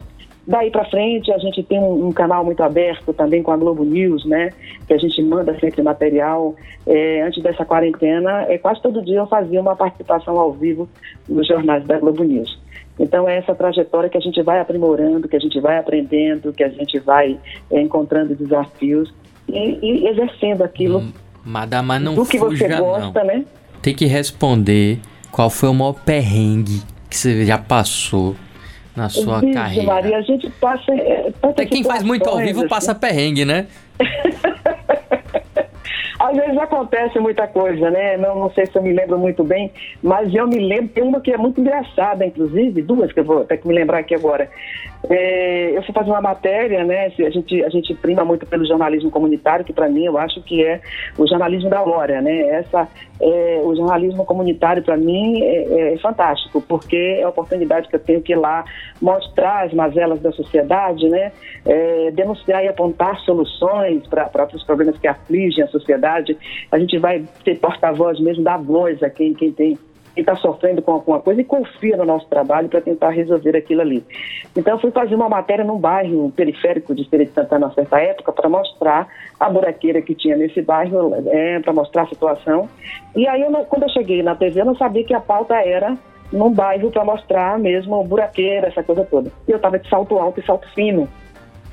Daí 0.47 0.71
para 0.71 0.85
frente, 0.87 1.31
a 1.31 1.39
gente 1.39 1.63
tem 1.63 1.79
um, 1.79 2.09
um, 2.09 2.13
canal 2.13 2.45
muito 2.45 2.63
aberto 2.63 3.13
também 3.13 3.43
com 3.43 3.53
a 3.53 3.57
Globo 3.57 3.85
News, 3.85 4.25
né? 4.25 4.51
Que 4.87 4.95
a 4.95 4.99
gente 4.99 5.23
manda 5.23 5.57
sempre 5.61 5.83
material. 5.83 6.57
É, 6.87 7.23
antes 7.23 7.43
dessa 7.43 7.65
quarentena, 7.65 8.43
é, 8.49 8.59
quase 8.59 8.83
todo 8.83 9.05
dia 9.05 9.19
eu 9.19 9.27
fazia 9.27 9.61
uma 9.61 9.77
participação 9.77 10.37
ao 10.39 10.53
vivo 10.53 10.89
nos 11.29 11.47
jornais 11.47 11.85
da 11.87 11.99
Globo 11.99 12.25
News. 12.25 12.61
Então, 12.99 13.29
é 13.29 13.39
essa 13.39 13.55
trajetória 13.55 14.11
que 14.11 14.19
a 14.19 14.21
gente 14.21 14.43
vai 14.43 14.61
aprimorando, 14.61 15.29
que 15.29 15.37
a 15.37 15.41
gente 15.41 15.59
vai 15.61 15.79
aprendendo, 15.79 16.53
que 16.53 16.65
a 16.65 16.69
gente 16.69 16.99
vai 16.99 17.39
é, 17.71 17.81
encontrando 17.81 18.35
desafios 18.35 19.15
e, 19.49 19.79
e 19.81 20.09
exercendo 20.09 20.63
aquilo 20.63 20.99
hum, 20.99 21.13
Madama, 21.45 21.99
não 21.99 22.15
do 22.15 22.25
que 22.25 22.39
você 22.39 22.69
gosta, 22.69 23.21
não. 23.21 23.27
né? 23.27 23.45
Tem 23.81 23.95
que 23.95 24.07
responder 24.07 25.01
qual 25.31 25.51
foi 25.51 25.69
o 25.69 25.75
maior 25.75 25.95
perrengue 25.95 26.83
que 27.11 27.17
você 27.17 27.45
já 27.45 27.59
passou 27.59 28.37
na 28.97 29.09
sua 29.09 29.41
Vixe, 29.41 29.55
carreira? 29.55 29.87
Maria, 29.87 30.19
a 30.19 30.23
gente 30.23 30.51
passa. 30.51 30.93
É, 30.93 31.33
Até 31.43 31.67
quem 31.67 31.83
faz 31.83 32.03
muito 32.03 32.29
ao 32.29 32.39
vivo 32.39 32.61
assim. 32.61 32.69
passa 32.69 32.95
perrengue, 32.95 33.45
né? 33.45 33.67
Às 36.23 36.37
vezes 36.37 36.57
acontece 36.57 37.19
muita 37.19 37.49
coisa, 37.49 37.91
né? 37.91 38.17
Não, 38.17 38.39
não 38.39 38.51
sei 38.53 38.65
se 38.67 38.79
eu 38.79 38.83
me 38.83 38.93
lembro 38.93 39.19
muito 39.19 39.43
bem, 39.43 39.73
mas 40.01 40.33
eu 40.33 40.47
me 40.47 40.57
lembro, 40.57 40.95
tem 40.95 41.03
uma 41.03 41.21
que 41.21 41.33
é 41.33 41.37
muito 41.37 41.61
engraçada, 41.61 42.25
inclusive, 42.25 42.81
duas 42.81 43.13
que 43.13 43.19
eu 43.19 43.25
vou 43.25 43.45
ter 43.45 43.57
que 43.57 43.67
me 43.67 43.75
lembrar 43.75 43.99
aqui 43.99 44.15
agora. 44.15 44.49
É, 45.11 45.77
eu 45.77 45.83
fui 45.83 45.93
fazer 45.93 46.11
uma 46.11 46.21
matéria, 46.21 46.85
né? 46.85 47.07
A 47.07 47.31
gente, 47.31 47.65
a 47.65 47.69
gente 47.69 47.93
prima 47.95 48.25
muito 48.25 48.47
pelo 48.47 48.65
jornalismo 48.65 49.11
comunitário, 49.11 49.65
que 49.65 49.73
para 49.73 49.89
mim 49.89 50.05
eu 50.05 50.17
acho 50.17 50.41
que 50.43 50.65
é 50.65 50.81
o 51.19 51.27
jornalismo 51.27 51.69
da 51.69 51.83
hora, 51.83 52.23
né? 52.23 52.41
Essa, 52.51 52.87
é, 53.21 53.61
o 53.65 53.75
jornalismo 53.75 54.25
comunitário 54.25 54.83
para 54.83 54.97
mim 54.97 55.43
é, 55.43 55.95
é, 55.95 55.99
fantástico, 55.99 56.63
porque 56.63 57.19
é 57.19 57.25
a 57.25 57.31
oportunidade 57.31 57.89
que 57.89 57.97
eu 57.97 58.01
tenho 58.01 58.23
que 58.23 58.33
ir 58.33 58.37
lá 58.37 58.65
mostrar 59.01 59.67
as 59.67 59.75
mazelas 59.75 60.21
da 60.21 60.31
sociedade, 60.31 61.09
né? 61.09 61.33
É, 61.67 62.13
denunciar 62.13 62.65
e 62.65 62.69
apontar 62.69 63.19
soluções 63.21 64.07
para 64.07 64.49
os 64.55 64.63
problemas 64.63 64.97
que 64.99 65.09
afligem 65.09 65.65
a 65.65 65.69
sociedade. 65.69 66.12
A 66.71 66.79
gente 66.79 66.99
vai 66.99 67.25
ter 67.45 67.59
porta-voz 67.59 68.21
mesmo, 68.21 68.45
dar 68.45 68.59
voz 68.59 69.03
a 69.03 69.11
quem, 69.11 69.35
quem 69.35 69.53
tem 69.53 69.79
está 70.17 70.37
sofrendo 70.37 70.83
com 70.83 70.93
alguma 70.93 71.21
coisa 71.21 71.41
e 71.41 71.45
confia 71.45 71.97
no 71.97 72.05
nosso 72.05 72.27
trabalho 72.29 72.69
para 72.69 72.81
tentar 72.81 73.11
resolver 73.11 73.57
aquilo 73.57 73.81
ali. 73.81 74.05
Então, 74.57 74.75
eu 74.75 74.81
fui 74.81 74.91
fazer 74.91 75.15
uma 75.15 75.29
matéria 75.29 75.65
num 75.65 75.79
bairro 75.79 76.31
periférico 76.37 76.95
de 76.95 77.03
Espírito 77.03 77.33
Santana, 77.33 77.69
na 77.69 77.73
certa 77.73 77.99
época, 78.01 78.33
para 78.33 78.49
mostrar 78.49 79.09
a 79.41 79.49
buraqueira 79.49 80.03
que 80.03 80.15
tinha 80.15 80.37
nesse 80.37 80.61
bairro, 80.61 81.15
é, 81.27 81.61
para 81.61 81.73
mostrar 81.73 82.03
a 82.03 82.09
situação. 82.09 82.69
E 83.17 83.27
aí, 83.27 83.41
eu, 83.41 83.51
quando 83.65 83.85
eu 83.85 83.89
cheguei 83.89 84.23
na 84.23 84.35
TV, 84.35 84.61
eu 84.61 84.67
não 84.67 84.77
sabia 84.77 85.05
que 85.05 85.15
a 85.15 85.21
pauta 85.21 85.55
era 85.55 85.97
num 86.33 86.53
bairro 86.53 86.91
para 86.91 87.05
mostrar 87.05 87.59
mesmo 87.59 88.03
buraqueira, 88.05 88.69
essa 88.69 88.83
coisa 88.83 89.05
toda. 89.05 89.31
E 89.47 89.51
eu 89.51 89.57
estava 89.57 89.79
de 89.79 89.89
salto 89.89 90.19
alto 90.19 90.41
e 90.41 90.47
salto 90.47 90.67
fino. 90.75 91.09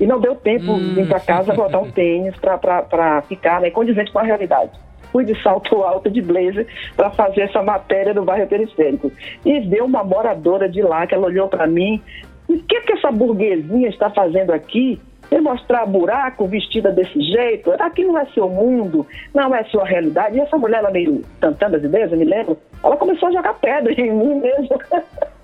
E 0.00 0.06
não 0.06 0.18
deu 0.18 0.34
tempo 0.34 0.72
hum. 0.72 0.94
de 0.94 1.00
ir 1.02 1.08
para 1.08 1.20
casa 1.20 1.52
botar 1.52 1.78
um 1.78 1.90
tênis 1.92 2.34
para 2.36 3.22
ficar 3.22 3.60
né, 3.60 3.70
condizente 3.70 4.10
com 4.10 4.18
a 4.18 4.22
realidade 4.22 4.72
fui 5.12 5.24
de 5.24 5.40
salto 5.42 5.82
alto 5.82 6.10
de 6.10 6.22
blazer 6.22 6.66
para 6.96 7.10
fazer 7.10 7.42
essa 7.42 7.62
matéria 7.62 8.14
do 8.14 8.24
bairro 8.24 8.46
periférico. 8.46 9.12
E 9.44 9.60
deu 9.60 9.84
uma 9.84 10.04
moradora 10.04 10.68
de 10.68 10.82
lá 10.82 11.06
que 11.06 11.14
ela 11.14 11.26
olhou 11.26 11.48
para 11.48 11.66
mim. 11.66 12.00
O 12.48 12.58
que, 12.58 12.80
que 12.82 12.92
essa 12.92 13.10
burguesinha 13.10 13.88
está 13.88 14.10
fazendo 14.10 14.52
aqui? 14.52 15.00
E 15.30 15.40
mostrar 15.40 15.86
buraco 15.86 16.46
vestida 16.46 16.90
desse 16.90 17.20
jeito, 17.20 17.70
aqui 17.78 18.04
não 18.04 18.18
é 18.18 18.26
seu 18.34 18.48
mundo, 18.48 19.06
não 19.32 19.54
é 19.54 19.62
sua 19.64 19.84
realidade. 19.84 20.36
E 20.36 20.40
essa 20.40 20.58
mulher, 20.58 20.78
ela 20.78 20.90
meio 20.90 21.22
cantando 21.40 21.76
as 21.76 21.84
ideias, 21.84 22.10
eu 22.10 22.18
me 22.18 22.24
lembro, 22.24 22.58
ela 22.82 22.96
começou 22.96 23.28
a 23.28 23.32
jogar 23.32 23.54
pedra 23.54 23.92
em 23.92 24.12
mim 24.12 24.40
mesmo. 24.40 24.78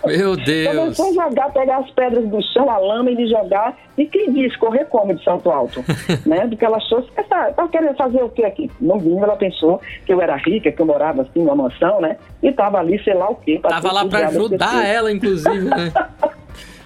Meu 0.05 0.37
Deus! 0.37 0.77
Começou 0.77 1.07
a 1.07 1.29
jogar, 1.29 1.53
pegar 1.53 1.79
as 1.79 1.91
pedras 1.91 2.27
do 2.29 2.43
chão, 2.53 2.71
a 2.71 2.79
lama 2.79 3.11
e 3.11 3.17
de 3.17 3.29
jogar. 3.29 3.77
E 3.97 4.07
quem 4.07 4.33
disse 4.33 4.57
correr 4.59 4.85
como 4.87 5.15
de 5.15 5.23
salto 5.23 5.51
alto? 5.51 5.85
né? 6.27 6.47
Porque 6.47 6.65
ela 6.65 6.77
achou, 6.77 7.03
você 7.03 7.23
tá, 7.25 7.53
tá 7.53 7.69
querendo 7.69 7.97
fazer 7.97 8.23
o 8.23 8.29
que 8.29 8.45
aqui? 8.45 8.71
No 8.81 8.97
mínimo 8.97 9.25
ela 9.25 9.37
pensou 9.37 9.81
que 10.05 10.13
eu 10.13 10.21
era 10.21 10.37
rica, 10.37 10.71
que 10.73 10.81
eu 10.81 10.87
morava 10.87 11.23
assim 11.23 11.41
numa 11.41 11.55
mansão, 11.55 12.01
né? 12.01 12.17
E 12.43 12.53
tava 12.53 12.79
ali, 12.79 13.03
sei 13.03 13.15
lá 13.15 13.31
o 13.31 13.37
quê. 13.37 13.61
Tava 13.63 13.93
lá 13.93 14.07
para 14.07 14.29
ajudar 14.29 14.87
ela, 14.87 15.13
inclusive, 15.13 15.69
né? 15.69 15.93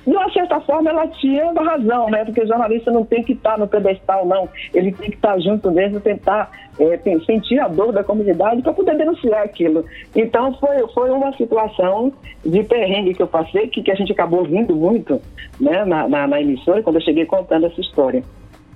De 0.07 0.17
uma 0.17 0.31
certa 0.33 0.61
forma, 0.61 0.91
ela 0.91 1.07
tinha 1.09 1.53
razão, 1.53 2.09
né? 2.09 2.25
Porque 2.25 2.43
o 2.43 2.47
jornalista 2.47 2.91
não 2.91 3.05
tem 3.05 3.23
que 3.23 3.33
estar 3.33 3.59
no 3.59 3.69
pedestal, 3.69 4.27
não. 4.27 4.49
Ele 4.73 4.93
tem 4.93 5.11
que 5.11 5.17
estar 5.17 5.39
junto 5.39 5.71
mesmo, 5.71 6.01
tentar 6.01 6.51
é, 6.79 6.99
sentir 7.27 7.59
a 7.61 7.69
dor 7.69 7.93
da 7.93 8.03
comunidade 8.03 8.63
para 8.63 8.73
poder 8.73 8.97
denunciar 8.97 9.43
aquilo. 9.43 9.85
Então, 10.17 10.55
foi, 10.55 10.87
foi 10.95 11.11
uma 11.11 11.33
situação 11.37 12.13
de 12.45 12.63
perrengue 12.63 13.15
que 13.15 13.23
eu 13.23 13.29
passei, 13.29 13.69
que, 13.69 13.83
que 13.83 13.91
a 13.91 13.95
gente 13.95 14.13
acabou 14.13 14.45
vindo 14.45 14.75
muito 14.75 15.21
né, 15.61 15.85
na, 15.85 16.09
na, 16.09 16.27
na 16.27 16.41
emissora, 16.41 16.83
quando 16.83 16.97
eu 16.97 17.03
cheguei 17.03 17.27
contando 17.27 17.67
essa 17.67 17.81
história. 17.81 18.23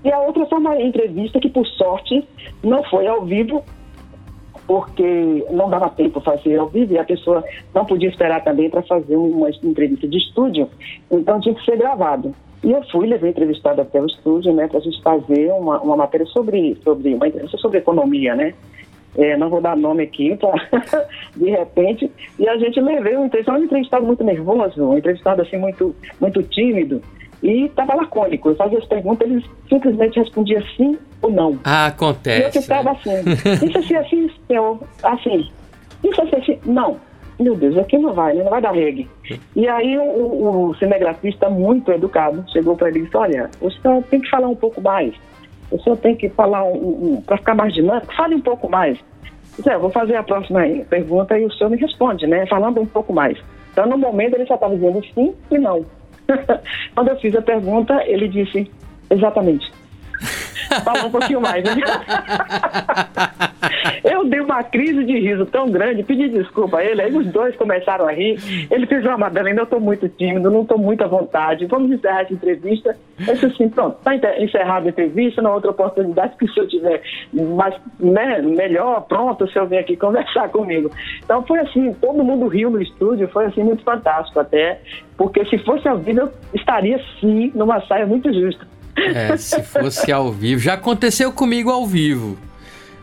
E 0.04 0.12
a 0.12 0.20
outra 0.20 0.44
foi 0.44 0.58
uma 0.58 0.78
entrevista 0.80 1.40
que, 1.40 1.48
por 1.48 1.66
sorte, 1.66 2.22
não 2.62 2.82
foi 2.84 3.06
ao 3.06 3.24
vivo, 3.24 3.64
porque 4.66 5.44
não 5.50 5.68
dava 5.68 5.88
tempo 5.90 6.20
fazer 6.20 6.56
ao 6.56 6.68
vivo 6.68 6.94
e 6.94 6.98
a 6.98 7.04
pessoa 7.04 7.44
não 7.74 7.84
podia 7.84 8.08
esperar 8.08 8.42
também 8.42 8.70
para 8.70 8.82
fazer 8.82 9.16
uma 9.16 9.50
entrevista 9.62 10.08
de 10.08 10.18
estúdio, 10.18 10.68
então 11.10 11.40
tinha 11.40 11.54
que 11.54 11.64
ser 11.64 11.76
gravado. 11.76 12.34
E 12.62 12.72
eu 12.72 12.82
fui, 12.90 13.06
levei 13.06 13.30
entrevistado 13.30 13.82
até 13.82 14.00
o 14.00 14.06
estúdio, 14.06 14.54
né, 14.54 14.66
para 14.66 14.78
a 14.78 14.82
gente 14.82 15.02
fazer 15.02 15.52
uma, 15.52 15.80
uma 15.80 15.96
matéria 15.96 16.24
sobre, 16.26 16.76
sobre 16.82 17.14
uma 17.14 17.28
entrevista 17.28 17.58
sobre 17.58 17.78
economia, 17.78 18.34
né? 18.34 18.54
É, 19.16 19.36
não 19.36 19.48
vou 19.48 19.60
dar 19.60 19.76
nome 19.76 20.02
aqui, 20.02 20.34
pra, 20.36 20.52
de 21.36 21.50
repente, 21.50 22.10
e 22.38 22.48
a 22.48 22.56
gente 22.56 22.80
levei 22.80 23.16
um 23.16 23.26
entrevistado, 23.26 23.60
um 23.60 23.64
entrevistado 23.64 24.06
muito 24.06 24.24
nervoso, 24.24 24.82
um 24.82 24.98
entrevistado 24.98 25.42
assim 25.42 25.56
muito, 25.56 25.94
muito 26.20 26.42
tímido, 26.42 27.00
e 27.44 27.66
estava 27.66 27.94
lacônico. 27.94 28.48
Eu 28.48 28.56
fazia 28.56 28.78
as 28.78 28.86
perguntas, 28.86 29.30
ele 29.30 29.44
simplesmente 29.68 30.18
respondia 30.18 30.64
sim 30.76 30.98
ou 31.20 31.30
não. 31.30 31.58
Ah, 31.62 31.86
acontece. 31.86 32.40
E 32.40 32.44
eu 32.44 32.62
ficava 32.62 32.92
assim, 32.92 33.10
isso 33.66 33.78
assim, 33.78 33.94
assim, 33.96 34.30
senhor, 34.48 34.80
assim, 35.02 35.50
isso 36.02 36.22
assim, 36.22 36.36
assim, 36.36 36.58
não. 36.64 36.96
Meu 37.38 37.54
Deus, 37.54 37.76
aqui 37.76 37.98
não 37.98 38.14
vai, 38.14 38.32
né? 38.32 38.44
não 38.44 38.50
vai 38.50 38.62
dar 38.62 38.72
regue. 38.72 39.08
E 39.54 39.68
aí 39.68 39.98
o, 39.98 40.70
o 40.70 40.74
cinegrafista, 40.76 41.50
muito 41.50 41.92
educado, 41.92 42.44
chegou 42.50 42.76
para 42.76 42.88
ele 42.88 43.00
e 43.00 43.02
disse, 43.02 43.16
olha, 43.16 43.50
o 43.60 43.70
senhor 43.70 44.02
tem 44.04 44.20
que 44.20 44.30
falar 44.30 44.48
um 44.48 44.56
pouco 44.56 44.80
mais. 44.80 45.14
O 45.70 45.78
senhor 45.80 45.96
tem 45.96 46.14
que 46.14 46.28
falar, 46.30 46.64
um, 46.64 47.14
um, 47.16 47.22
para 47.22 47.36
ficar 47.36 47.54
mais 47.54 47.74
dinâmico, 47.74 48.14
fale 48.14 48.36
um 48.36 48.40
pouco 48.40 48.70
mais. 48.70 48.98
Zé, 49.62 49.76
vou 49.76 49.90
fazer 49.90 50.16
a 50.16 50.22
próxima 50.22 50.60
pergunta 50.88 51.38
e 51.38 51.44
o 51.44 51.52
senhor 51.52 51.70
me 51.70 51.76
responde, 51.76 52.26
né? 52.26 52.46
Falando 52.46 52.80
um 52.80 52.86
pouco 52.86 53.12
mais. 53.12 53.36
Então, 53.72 53.86
no 53.86 53.98
momento, 53.98 54.34
ele 54.34 54.46
só 54.46 54.54
estava 54.54 54.74
dizendo 54.74 55.04
sim 55.14 55.34
e 55.50 55.58
não. 55.58 55.84
Quando 56.94 57.08
eu 57.08 57.16
fiz 57.20 57.34
a 57.34 57.42
pergunta, 57.42 58.02
ele 58.06 58.28
disse 58.28 58.70
exatamente. 59.10 59.70
Fala 60.84 61.06
um 61.06 61.10
pouquinho 61.10 61.40
mais, 61.40 61.62
né? 61.64 61.74
Dei 64.28 64.40
uma 64.40 64.62
crise 64.62 65.04
de 65.04 65.18
riso 65.18 65.46
tão 65.46 65.70
grande, 65.70 66.02
pedi 66.02 66.28
desculpa 66.28 66.78
a 66.78 66.84
ele, 66.84 67.02
aí 67.02 67.16
os 67.16 67.26
dois 67.26 67.54
começaram 67.56 68.06
a 68.06 68.12
rir. 68.12 68.38
Ele 68.70 68.86
fez 68.86 69.04
uma 69.04 69.18
Madalena, 69.18 69.60
eu 69.60 69.64
estou 69.64 69.80
muito 69.80 70.08
tímido, 70.08 70.50
não 70.50 70.62
estou 70.62 70.78
muito 70.78 71.02
à 71.02 71.06
vontade, 71.06 71.66
vamos 71.66 71.90
encerrar 71.90 72.22
essa 72.22 72.32
entrevista. 72.32 72.96
Eu 73.26 73.34
disse 73.34 73.46
assim, 73.46 73.68
pronto, 73.68 73.96
está 73.98 74.14
encerrada 74.40 74.86
a 74.86 74.90
entrevista, 74.90 75.42
na 75.42 75.52
outra 75.52 75.70
oportunidade 75.70 76.36
que 76.36 76.44
o 76.44 76.52
senhor 76.52 76.66
tiver 76.66 77.02
mais, 77.32 77.74
né, 78.00 78.40
melhor, 78.42 79.02
pronto, 79.02 79.44
o 79.44 79.50
senhor 79.50 79.66
vem 79.66 79.78
aqui 79.78 79.96
conversar 79.96 80.48
comigo. 80.48 80.90
Então 81.24 81.42
foi 81.46 81.60
assim, 81.60 81.92
todo 81.94 82.24
mundo 82.24 82.46
riu 82.48 82.70
no 82.70 82.80
estúdio, 82.82 83.28
foi 83.28 83.46
assim 83.46 83.62
muito 83.62 83.82
fantástico 83.82 84.40
até, 84.40 84.80
porque 85.16 85.44
se 85.46 85.58
fosse 85.58 85.86
ao 85.88 85.98
vivo 85.98 86.20
eu 86.20 86.32
estaria 86.54 87.00
sim 87.20 87.52
numa 87.54 87.80
saia 87.86 88.06
muito 88.06 88.32
justa. 88.32 88.66
É, 88.96 89.36
se 89.36 89.62
fosse 89.62 90.12
ao 90.12 90.30
vivo. 90.30 90.60
Já 90.60 90.74
aconteceu 90.74 91.32
comigo 91.32 91.70
ao 91.70 91.84
vivo. 91.84 92.38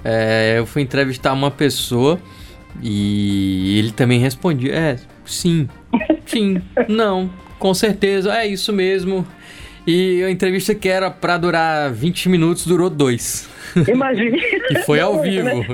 É, 0.04 0.56
eu 0.58 0.66
fui 0.66 0.82
entrevistar 0.82 1.34
uma 1.34 1.52
pessoa 1.52 2.20
e 2.82 3.80
ele 3.80 3.92
também 3.92 4.20
respondia: 4.20 4.74
É, 4.74 4.98
sim, 5.26 5.68
sim, 6.26 6.62
não, 6.88 7.30
com 7.60 7.74
certeza, 7.74 8.36
é 8.36 8.48
isso 8.48 8.74
mesmo. 8.74 9.26
E 9.86 10.24
a 10.24 10.30
entrevista 10.30 10.76
que 10.76 10.88
era 10.88 11.10
para 11.10 11.38
durar 11.38 11.92
20 11.92 12.30
minutos 12.30 12.68
durou 12.68 12.90
dois. 12.90 13.50
Imagine. 13.88 14.40
e 14.70 14.76
foi 14.84 15.00
ao 15.00 15.16
né? 15.16 15.24
vivo. 15.24 15.66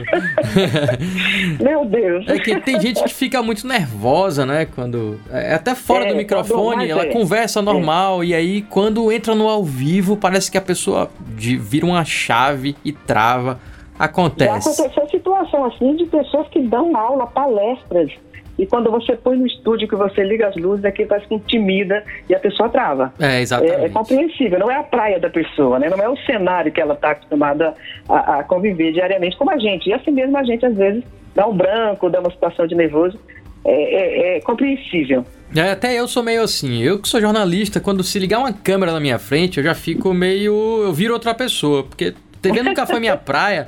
Meu 1.61 1.85
Deus. 1.85 2.25
É 2.27 2.39
que 2.39 2.59
tem 2.61 2.79
gente 2.79 3.03
que 3.03 3.13
fica 3.13 3.41
muito 3.41 3.67
nervosa, 3.67 4.45
né? 4.45 4.65
Quando. 4.65 5.19
É 5.29 5.55
até 5.55 5.75
fora 5.75 6.05
é, 6.05 6.09
do 6.09 6.15
microfone, 6.15 6.89
ela 6.89 7.03
é. 7.03 7.11
conversa 7.11 7.61
normal. 7.61 8.23
É. 8.23 8.27
E 8.27 8.33
aí, 8.33 8.61
quando 8.69 9.11
entra 9.11 9.35
no 9.35 9.47
ao 9.47 9.63
vivo, 9.63 10.15
parece 10.15 10.49
que 10.49 10.57
a 10.57 10.61
pessoa 10.61 11.11
vira 11.35 11.85
uma 11.85 12.05
chave 12.05 12.75
e 12.85 12.91
trava. 12.91 13.59
Acontece. 13.97 14.49
Já 14.49 14.57
aconteceu 14.57 15.09
situação 15.09 15.65
assim 15.65 15.95
de 15.95 16.05
pessoas 16.05 16.47
que 16.49 16.59
dão 16.59 16.95
aula, 16.95 17.27
palestras 17.27 18.11
e 18.57 18.65
quando 18.65 18.89
você 18.89 19.15
põe 19.15 19.37
no 19.37 19.45
estúdio 19.45 19.87
que 19.87 19.95
você 19.95 20.23
liga 20.23 20.47
as 20.47 20.55
luzes, 20.55 20.83
aqui 20.83 21.05
parece 21.05 21.27
que 21.27 21.35
intimida 21.35 22.03
e 22.27 22.33
a 22.33 22.39
pessoa 22.39 22.69
trava. 22.69 23.13
É, 23.19 23.39
exatamente. 23.39 23.81
É, 23.81 23.85
é 23.85 23.89
compreensível, 23.89 24.59
não 24.59 24.71
é 24.71 24.75
a 24.75 24.83
praia 24.83 25.19
da 25.19 25.29
pessoa, 25.29 25.77
né? 25.77 25.89
não 25.89 26.03
é 26.03 26.09
o 26.09 26.17
cenário 26.25 26.71
que 26.71 26.81
ela 26.81 26.95
está 26.95 27.11
acostumada 27.11 27.75
a, 28.09 28.39
a, 28.39 28.43
conviver 28.43 28.93
diariamente 28.93 29.37
como 29.37 29.51
a 29.51 29.57
gente. 29.57 29.89
E 29.89 29.93
assim 29.93 30.11
mesmo 30.11 30.35
a 30.37 30.43
gente, 30.43 30.65
às 30.65 30.75
vezes, 30.75 31.03
dá 31.35 31.47
um 31.47 31.55
branco, 31.55 32.09
dá 32.09 32.19
uma 32.19 32.31
situação 32.31 32.65
de 32.65 32.73
nervoso. 32.73 33.19
É, 33.63 33.71
é, 33.71 34.37
é 34.37 34.41
compreensível. 34.41 35.23
É, 35.55 35.71
até 35.71 35.93
eu 35.99 36.07
sou 36.07 36.23
meio 36.23 36.41
assim. 36.41 36.81
Eu 36.81 36.99
que 36.99 37.07
sou 37.07 37.21
jornalista, 37.21 37.79
quando 37.79 38.01
se 38.03 38.17
ligar 38.17 38.39
uma 38.39 38.53
câmera 38.53 38.91
na 38.91 38.99
minha 38.99 39.19
frente, 39.19 39.57
eu 39.57 39.63
já 39.63 39.75
fico 39.75 40.13
meio. 40.13 40.83
Eu 40.83 40.93
viro 40.93 41.13
outra 41.13 41.33
pessoa. 41.33 41.83
Porque 41.83 42.13
TV 42.41 42.63
nunca 42.63 42.85
foi 42.85 42.99
minha 42.99 43.17
praia. 43.17 43.67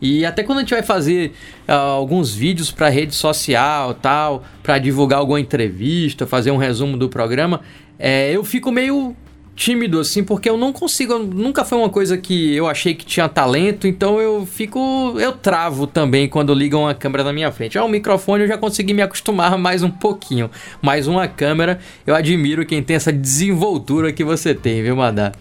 E 0.00 0.24
até 0.26 0.42
quando 0.42 0.58
a 0.58 0.60
gente 0.60 0.74
vai 0.74 0.82
fazer 0.82 1.32
uh, 1.68 1.72
alguns 1.72 2.34
vídeos 2.34 2.70
para 2.70 2.88
rede 2.88 3.14
social, 3.14 3.94
tal, 3.94 4.44
para 4.62 4.78
divulgar 4.78 5.18
alguma 5.18 5.40
entrevista, 5.40 6.26
fazer 6.26 6.50
um 6.50 6.56
resumo 6.56 6.96
do 6.96 7.08
programa, 7.08 7.60
é, 7.98 8.30
eu 8.32 8.44
fico 8.44 8.70
meio 8.70 9.16
tímido 9.56 10.00
assim, 10.00 10.24
porque 10.24 10.50
eu 10.50 10.56
não 10.56 10.72
consigo, 10.72 11.18
nunca 11.18 11.64
foi 11.64 11.78
uma 11.78 11.88
coisa 11.88 12.18
que 12.18 12.54
eu 12.54 12.66
achei 12.66 12.94
que 12.94 13.06
tinha 13.06 13.28
talento, 13.28 13.86
então 13.86 14.20
eu 14.20 14.44
fico, 14.44 15.14
eu 15.18 15.32
travo 15.32 15.86
também 15.86 16.28
quando 16.28 16.52
ligam 16.52 16.88
a 16.88 16.94
câmera 16.94 17.24
na 17.24 17.32
minha 17.32 17.52
frente. 17.52 17.78
Ah, 17.78 17.84
o 17.84 17.88
microfone 17.88 18.42
eu 18.42 18.48
já 18.48 18.58
consegui 18.58 18.92
me 18.92 19.02
acostumar 19.02 19.56
mais 19.58 19.82
um 19.82 19.90
pouquinho, 19.90 20.50
mas 20.82 21.06
uma 21.06 21.28
câmera, 21.28 21.78
eu 22.06 22.14
admiro 22.14 22.66
quem 22.66 22.82
tem 22.82 22.96
essa 22.96 23.12
desenvoltura 23.12 24.12
que 24.12 24.24
você 24.24 24.54
tem, 24.54 24.82
viu, 24.82 24.96
Madá? 24.96 25.32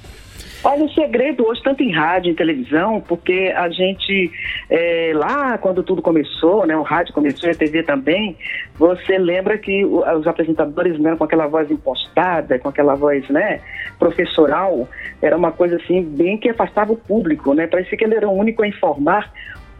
Olha, 0.65 0.85
o 0.85 0.89
segredo 0.93 1.45
hoje, 1.45 1.61
tanto 1.61 1.83
em 1.83 1.91
rádio 1.91 2.31
e 2.31 2.35
televisão, 2.35 3.01
porque 3.05 3.53
a 3.53 3.67
gente, 3.67 4.31
é, 4.69 5.11
lá 5.13 5.57
quando 5.57 5.83
tudo 5.83 6.01
começou, 6.01 6.65
né, 6.65 6.73
o 6.77 6.83
rádio 6.83 7.13
começou 7.13 7.49
e 7.49 7.51
a 7.51 7.55
TV 7.55 7.83
também, 7.83 8.37
você 8.75 9.17
lembra 9.17 9.57
que 9.57 9.83
os 9.83 10.25
apresentadores, 10.25 10.97
né, 10.97 11.17
com 11.17 11.25
aquela 11.25 11.47
voz 11.47 11.69
impostada, 11.69 12.57
com 12.59 12.69
aquela 12.69 12.95
voz, 12.95 13.27
né, 13.27 13.59
professoral, 13.99 14.87
era 15.21 15.35
uma 15.35 15.51
coisa 15.51 15.75
assim, 15.75 16.01
bem 16.01 16.37
que 16.37 16.47
afastava 16.47 16.93
o 16.93 16.97
público, 16.97 17.53
né, 17.53 17.67
parecia 17.67 17.97
que 17.97 18.05
ele 18.05 18.15
era 18.15 18.29
o 18.29 18.31
único 18.31 18.63
a 18.63 18.67
informar 18.67 19.33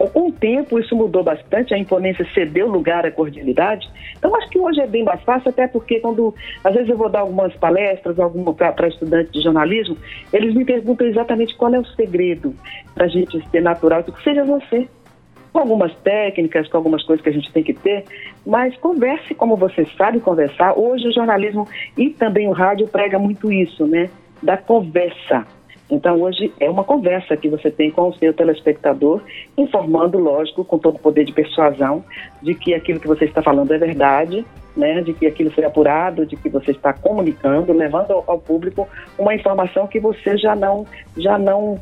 com 0.08 0.28
o 0.28 0.32
tempo, 0.32 0.78
isso 0.78 0.94
mudou 0.94 1.22
bastante, 1.22 1.74
a 1.74 1.78
imponência 1.78 2.26
cedeu 2.34 2.68
lugar 2.68 3.04
à 3.06 3.10
cordialidade. 3.10 3.88
Então, 4.16 4.34
acho 4.36 4.48
que 4.48 4.58
hoje 4.58 4.80
é 4.80 4.86
bem 4.86 5.04
mais 5.04 5.20
fácil, 5.22 5.50
até 5.50 5.66
porque 5.66 6.00
quando, 6.00 6.34
às 6.62 6.74
vezes, 6.74 6.88
eu 6.88 6.96
vou 6.96 7.08
dar 7.08 7.20
algumas 7.20 7.54
palestras 7.56 8.16
para 8.76 8.88
estudantes 8.88 9.32
de 9.32 9.40
jornalismo, 9.42 9.96
eles 10.32 10.54
me 10.54 10.64
perguntam 10.64 11.06
exatamente 11.06 11.54
qual 11.56 11.74
é 11.74 11.78
o 11.78 11.84
segredo 11.84 12.54
para 12.94 13.04
a 13.06 13.08
gente 13.08 13.42
ser 13.50 13.60
natural. 13.60 14.02
Digo, 14.02 14.20
seja 14.22 14.44
você. 14.44 14.88
com 15.54 15.60
algumas 15.60 15.94
técnicas, 15.98 16.68
com 16.68 16.76
algumas 16.76 17.04
coisas 17.04 17.22
que 17.22 17.30
a 17.30 17.32
gente 17.32 17.50
tem 17.52 17.62
que 17.62 17.72
ter, 17.72 18.04
mas 18.44 18.76
converse 18.78 19.36
como 19.36 19.56
você 19.56 19.86
sabe 19.96 20.18
conversar. 20.18 20.76
Hoje 20.76 21.06
o 21.06 21.12
jornalismo 21.12 21.68
e 21.96 22.10
também 22.10 22.48
o 22.48 22.52
rádio 22.52 22.88
prega 22.88 23.20
muito 23.20 23.52
isso, 23.52 23.86
né? 23.86 24.10
Da 24.42 24.56
conversa. 24.56 25.46
Então, 25.90 26.20
hoje 26.22 26.52
é 26.58 26.68
uma 26.68 26.82
conversa 26.82 27.36
que 27.36 27.48
você 27.48 27.70
tem 27.70 27.90
com 27.90 28.08
o 28.08 28.14
seu 28.14 28.32
telespectador, 28.32 29.20
informando, 29.56 30.18
lógico, 30.18 30.64
com 30.64 30.78
todo 30.78 30.96
o 30.96 30.98
poder 30.98 31.24
de 31.24 31.32
persuasão, 31.32 32.04
de 32.42 32.54
que 32.54 32.74
aquilo 32.74 32.98
que 32.98 33.06
você 33.06 33.26
está 33.26 33.42
falando 33.42 33.72
é 33.72 33.78
verdade, 33.78 34.44
né, 34.76 35.02
de 35.02 35.12
que 35.12 35.26
aquilo 35.26 35.50
foi 35.50 35.64
apurado, 35.64 36.26
de 36.26 36.36
que 36.36 36.48
você 36.48 36.72
está 36.72 36.92
comunicando, 36.92 37.72
levando 37.72 38.12
ao, 38.12 38.38
público 38.38 38.88
uma 39.18 39.34
informação 39.34 39.86
que 39.86 40.00
você 40.00 40.36
já 40.36 40.56
não, 40.56 40.86
já 41.16 41.38
não 41.38 41.80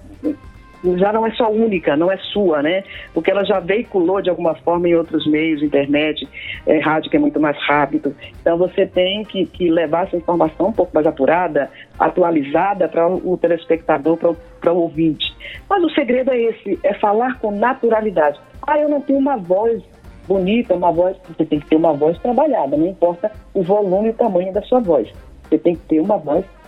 já 0.96 1.12
não 1.12 1.26
é 1.26 1.30
só 1.32 1.50
única, 1.50 1.96
não 1.96 2.10
é 2.10 2.16
sua, 2.16 2.62
né? 2.62 2.82
Porque 3.14 3.30
ela 3.30 3.44
já 3.44 3.60
veiculou 3.60 4.20
de 4.20 4.30
alguma 4.30 4.54
forma 4.56 4.88
em 4.88 4.94
outros 4.94 5.26
meios, 5.26 5.62
internet, 5.62 6.28
é, 6.66 6.78
rádio 6.78 7.10
que 7.10 7.16
é 7.16 7.20
muito 7.20 7.40
mais 7.40 7.56
rápido. 7.66 8.14
Então 8.40 8.58
você 8.58 8.86
tem 8.86 9.24
que, 9.24 9.46
que 9.46 9.70
levar 9.70 10.06
essa 10.06 10.16
informação 10.16 10.68
um 10.68 10.72
pouco 10.72 10.92
mais 10.94 11.06
apurada, 11.06 11.70
atualizada 11.98 12.88
para 12.88 13.08
o 13.08 13.36
telespectador, 13.36 14.18
para 14.60 14.72
o 14.72 14.78
ouvinte. 14.78 15.32
Mas 15.68 15.82
o 15.84 15.90
segredo 15.90 16.32
é 16.32 16.40
esse, 16.40 16.78
é 16.82 16.94
falar 16.94 17.38
com 17.38 17.50
naturalidade. 17.50 18.38
Ah, 18.66 18.78
eu 18.78 18.88
não 18.88 19.00
tenho 19.00 19.18
uma 19.18 19.36
voz 19.36 19.82
bonita, 20.26 20.74
uma 20.74 20.92
voz, 20.92 21.16
você 21.28 21.44
tem 21.44 21.60
que 21.60 21.66
ter 21.66 21.76
uma 21.76 21.92
voz 21.92 22.18
trabalhada, 22.18 22.76
não 22.76 22.86
importa 22.86 23.30
o 23.52 23.62
volume 23.62 24.08
e 24.08 24.10
o 24.10 24.14
tamanho 24.14 24.52
da 24.52 24.62
sua 24.62 24.80
voz. 24.80 25.08
Você 25.48 25.58
tem 25.58 25.74
que 25.74 25.82
ter 25.82 26.00
uma 26.00 26.16
voz 26.16 26.44
trabalhada, 26.44 26.61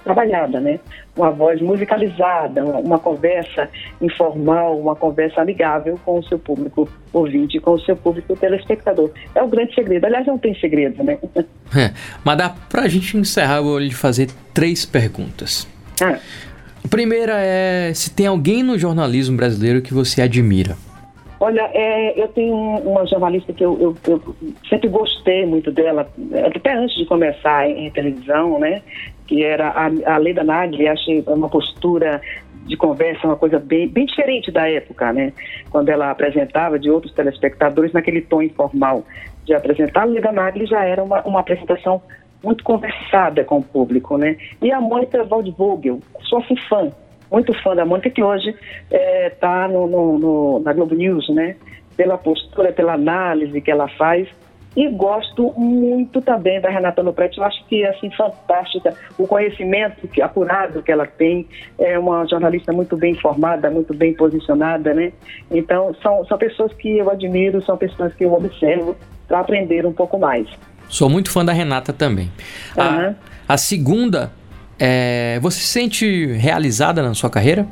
né? 0.60 0.78
Uma 1.16 1.30
voz 1.30 1.60
musicalizada, 1.60 2.64
uma, 2.64 2.78
uma, 2.78 2.98
conversa 2.98 3.68
informal, 4.00 4.78
uma 4.78 4.94
conversa 4.94 5.40
amigável 5.40 5.98
com 6.04 6.18
o 6.18 6.22
seu 6.24 6.38
público 6.38 6.88
ouvinte, 7.12 7.58
com 7.60 7.72
o 7.72 7.80
seu 7.80 7.96
público 7.96 8.36
telespectador. 8.36 9.10
É 9.34 9.42
o 9.42 9.48
grande 9.48 9.74
segredo. 9.74 10.04
Aliás, 10.04 10.26
não 10.26 10.38
tem 10.38 10.54
segredo, 10.58 11.02
né? 11.02 11.18
É, 11.76 11.90
mas 12.22 12.38
dá 12.38 12.50
pra 12.50 12.86
gente 12.86 13.16
encerrar, 13.16 13.56
eu 13.56 13.64
vou 13.64 13.78
lhe 13.80 13.90
fazer 13.90 14.28
três 14.52 14.86
perguntas. 14.86 15.66
Ah. 16.00 16.20
A 16.84 16.88
primeira 16.88 17.32
é 17.38 17.92
se 17.92 18.10
tem 18.10 18.26
alguém 18.26 18.62
no 18.62 18.78
jornalismo 18.78 19.36
brasileiro 19.36 19.82
que 19.82 19.92
você 19.92 20.22
admira. 20.22 20.76
Olha, 21.44 21.68
é, 21.74 22.18
eu 22.18 22.26
tenho 22.28 22.54
uma 22.56 23.06
jornalista 23.06 23.52
que 23.52 23.62
eu, 23.62 23.78
eu, 23.78 23.94
eu, 24.08 24.34
sempre 24.66 24.88
gostei 24.88 25.44
muito 25.44 25.70
dela, 25.70 26.10
até 26.42 26.72
antes 26.72 26.96
de 26.96 27.04
começar 27.04 27.68
em, 27.68 27.90
televisão, 27.90 28.58
né? 28.58 28.80
Que 29.26 29.44
era 29.44 29.68
a, 29.68 30.14
a 30.14 30.16
Leda 30.16 30.42
Nagli, 30.42 30.88
achei 30.88 31.22
uma 31.26 31.50
postura 31.50 32.22
de 32.64 32.78
conversa, 32.78 33.26
uma 33.26 33.36
coisa 33.36 33.58
bem, 33.58 33.86
bem 33.86 34.06
diferente 34.06 34.50
da 34.50 34.70
época, 34.70 35.12
né? 35.12 35.34
Quando 35.68 35.90
ela 35.90 36.10
apresentava 36.10 36.78
de 36.78 36.90
outros 36.90 37.12
telespectadores 37.12 37.92
naquele 37.92 38.22
tom 38.22 38.40
informal 38.40 39.04
de 39.44 39.52
apresentar, 39.52 40.00
a 40.00 40.06
Leda 40.06 40.32
Nagli 40.32 40.64
já 40.64 40.82
era 40.82 41.04
uma, 41.04 41.20
uma 41.24 41.40
apresentação 41.40 42.00
muito 42.42 42.64
conversada 42.64 43.44
com 43.44 43.58
o 43.58 43.62
público, 43.62 44.16
né? 44.16 44.38
E 44.62 44.72
a 44.72 44.80
Mônica 44.80 45.22
Waldvogel, 45.22 46.00
sou 46.22 46.38
assim 46.38 46.56
fã, 46.56 46.90
muito 47.30 47.52
fã 47.62 47.74
da 47.74 47.84
Mônica, 47.84 48.10
que 48.10 48.22
hoje 48.22 48.50
está 48.50 48.96
é, 48.96 49.30
tá 49.30 49.68
no, 49.68 49.86
no, 49.86 50.18
no, 50.18 50.58
na 50.60 50.72
Globo 50.72 50.94
News, 50.94 51.28
né? 51.30 51.56
Pela 51.96 52.18
postura, 52.18 52.72
pela 52.72 52.94
análise 52.94 53.60
que 53.60 53.70
ela 53.70 53.88
faz. 53.88 54.28
E 54.76 54.88
gosto 54.88 55.52
muito 55.56 56.20
também 56.20 56.60
da 56.60 56.68
Renata 56.68 57.00
Lopretti, 57.00 57.38
eu 57.38 57.44
acho 57.44 57.64
que 57.66 57.84
é 57.84 57.90
assim, 57.90 58.10
fantástica, 58.10 58.92
o 59.16 59.26
conhecimento 59.26 60.08
que, 60.08 60.20
apurado 60.20 60.82
que 60.82 60.90
ela 60.90 61.06
tem, 61.06 61.46
é 61.78 61.96
uma 61.96 62.26
jornalista 62.26 62.72
muito 62.72 62.96
bem 62.96 63.12
informada, 63.12 63.70
muito 63.70 63.94
bem 63.94 64.12
posicionada, 64.14 64.92
né? 64.92 65.12
Então, 65.48 65.94
são, 66.02 66.24
são 66.26 66.36
pessoas 66.36 66.72
que 66.72 66.98
eu 66.98 67.08
admiro, 67.08 67.62
são 67.62 67.76
pessoas 67.76 68.12
que 68.14 68.24
eu 68.24 68.32
observo 68.32 68.96
para 69.28 69.38
aprender 69.38 69.86
um 69.86 69.92
pouco 69.92 70.18
mais. 70.18 70.48
Sou 70.88 71.08
muito 71.08 71.30
fã 71.30 71.44
da 71.44 71.52
Renata 71.52 71.92
também. 71.92 72.30
Uhum. 72.76 73.14
A, 73.48 73.54
a 73.54 73.56
segunda 73.56 74.32
é, 74.78 75.38
você 75.40 75.60
se 75.60 75.66
sente 75.66 76.26
realizada 76.32 77.02
na 77.02 77.14
sua 77.14 77.30
carreira? 77.30 77.66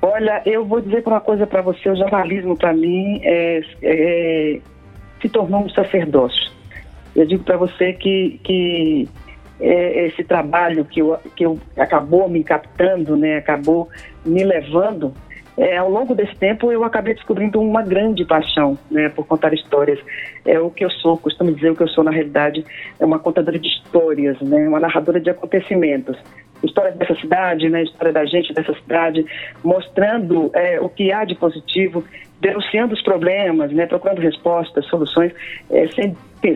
Olha, 0.00 0.42
eu 0.46 0.64
vou 0.64 0.80
dizer 0.80 1.02
uma 1.06 1.20
coisa 1.20 1.46
para 1.46 1.62
você: 1.62 1.90
o 1.90 1.96
jornalismo, 1.96 2.56
para 2.56 2.72
mim, 2.72 3.20
é, 3.22 3.60
é, 3.82 4.60
se 5.20 5.28
tornou 5.28 5.64
um 5.64 5.68
sacerdócio. 5.70 6.52
Eu 7.14 7.26
digo 7.26 7.42
para 7.42 7.56
você 7.56 7.92
que, 7.92 8.40
que 8.44 9.08
é, 9.60 10.06
esse 10.06 10.22
trabalho 10.22 10.84
que 10.84 11.00
eu, 11.00 11.18
que 11.34 11.44
eu 11.44 11.58
acabou 11.76 12.28
me 12.28 12.44
captando, 12.44 13.16
né, 13.16 13.38
acabou 13.38 13.88
me 14.24 14.44
levando 14.44 15.12
é, 15.58 15.76
ao 15.76 15.90
longo 15.90 16.14
desse 16.14 16.36
tempo 16.36 16.70
eu 16.70 16.84
acabei 16.84 17.14
descobrindo 17.14 17.60
uma 17.60 17.82
grande 17.82 18.24
paixão 18.24 18.78
né, 18.90 19.08
por 19.08 19.26
contar 19.26 19.52
histórias. 19.52 19.98
É 20.44 20.58
o 20.60 20.70
que 20.70 20.84
eu 20.84 20.90
sou, 20.90 21.18
costumo 21.18 21.52
dizer 21.52 21.72
o 21.72 21.76
que 21.76 21.82
eu 21.82 21.88
sou 21.88 22.04
na 22.04 22.12
realidade, 22.12 22.64
é 22.98 23.04
uma 23.04 23.18
contadora 23.18 23.58
de 23.58 23.66
histórias, 23.66 24.40
né, 24.40 24.68
uma 24.68 24.78
narradora 24.78 25.20
de 25.20 25.28
acontecimentos. 25.28 26.16
História 26.62 26.92
dessa 26.92 27.14
cidade, 27.16 27.68
né, 27.68 27.82
história 27.82 28.12
da 28.12 28.24
gente 28.24 28.52
dessa 28.52 28.72
cidade, 28.74 29.26
mostrando 29.62 30.50
é, 30.54 30.80
o 30.80 30.88
que 30.88 31.12
há 31.12 31.24
de 31.24 31.34
positivo, 31.34 32.04
denunciando 32.40 32.94
os 32.94 33.02
problemas, 33.02 33.72
né, 33.72 33.86
procurando 33.86 34.20
respostas, 34.20 34.86
soluções, 34.86 35.32
é, 35.70 35.88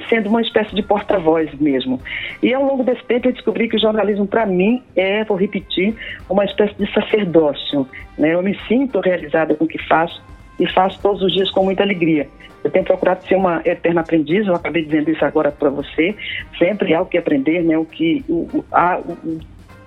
sendo 0.09 0.29
uma 0.29 0.41
espécie 0.41 0.75
de 0.75 0.83
porta-voz 0.83 1.53
mesmo. 1.55 2.01
E 2.43 2.55
ao 2.55 2.65
longo 2.65 2.85
desse 2.85 3.03
tempo 3.05 3.29
eu 3.29 3.33
descobri 3.33 3.69
que 3.69 3.77
o 3.77 3.81
jornalismo, 3.81 4.27
para 4.27 4.47
mim, 4.47 4.83
é, 4.95 5.25
vou 5.25 5.37
repetir, 5.37 5.95
uma 6.29 6.45
espécie 6.45 6.75
de 6.75 6.93
sacerdócio. 6.93 7.87
Né? 8.17 8.35
Eu 8.35 8.43
me 8.43 8.57
sinto 8.69 9.01
realizada 9.01 9.55
com 9.55 9.65
o 9.65 9.69
que 9.69 9.79
faço 9.89 10.23
e 10.59 10.67
faço 10.69 11.01
todos 11.03 11.23
os 11.23 11.33
dias 11.33 11.51
com 11.51 11.65
muita 11.65 11.83
alegria. 11.83 12.29
Eu 12.63 12.71
tenho 12.71 12.85
procurado 12.85 13.25
ser 13.25 13.35
uma 13.35 13.61
eterna 13.65 14.03
aprendiz, 14.03 14.47
eu 14.47 14.55
acabei 14.55 14.85
dizendo 14.85 15.11
isso 15.11 15.25
agora 15.25 15.51
para 15.51 15.69
você. 15.69 16.15
Sempre 16.59 16.95
há 16.95 17.03
o 17.03 17.07
que 17.07 17.19
aprender, 17.19 17.65
né? 17.65 17.77
o 17.77 17.85
que, 17.85 18.25
o, 18.29 18.49
o, 18.55 18.65
há, 18.71 18.99
o, 18.99 19.41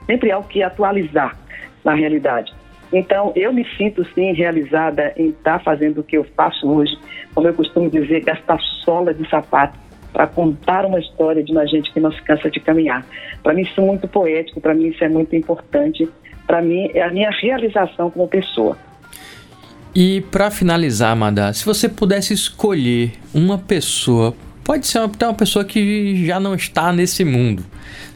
sempre 0.05 0.29
há 0.31 0.38
o 0.38 0.43
que 0.43 0.62
atualizar 0.62 1.38
na 1.86 1.93
realidade. 1.93 2.53
Então, 2.97 3.34
eu 3.36 3.51
me 3.51 3.67
sinto, 3.75 4.08
sim, 4.15 4.31
realizada 4.31 5.13
em 5.17 5.27
estar 5.31 5.60
fazendo 5.60 5.99
o 5.99 6.03
que 6.03 6.15
eu 6.15 6.23
faço 6.34 6.65
hoje, 6.65 6.97
como 7.34 7.45
eu 7.45 7.53
costumo 7.53 7.89
dizer, 7.89 8.23
gastar 8.23 8.58
sola 8.86 9.13
de 9.13 9.29
sapato 9.29 9.77
para 10.13 10.25
contar 10.27 10.86
uma 10.86 10.97
história 10.97 11.43
de 11.43 11.51
uma 11.51 11.67
gente 11.67 11.91
que 11.91 11.99
não 11.99 12.10
se 12.10 12.21
cansa 12.21 12.49
de 12.49 12.58
caminhar. 12.62 13.05
Para 13.43 13.53
mim 13.53 13.63
isso 13.63 13.81
é 13.81 13.84
muito 13.84 14.08
poético, 14.08 14.62
para 14.62 14.73
mim 14.73 14.88
isso 14.88 15.03
é 15.03 15.10
muito 15.10 15.36
importante, 15.36 16.08
para 16.47 16.62
mim 16.62 16.89
é 16.93 17.01
a 17.01 17.12
minha 17.12 17.29
realização 17.31 18.10
como 18.10 18.29
pessoa. 18.29 18.77
E 19.93 20.21
para 20.31 20.49
finalizar, 20.49 21.12
Amada, 21.12 21.51
se 21.51 21.65
você 21.65 21.89
pudesse 21.89 22.34
escolher 22.34 23.12
uma 23.34 23.58
pessoa, 23.58 24.34
pode 24.63 24.88
ser 24.88 24.99
até 24.99 25.27
uma 25.27 25.34
pessoa 25.34 25.65
que 25.65 26.25
já 26.25 26.39
não 26.39 26.55
está 26.55 26.93
nesse 26.93 27.25
mundo. 27.25 27.62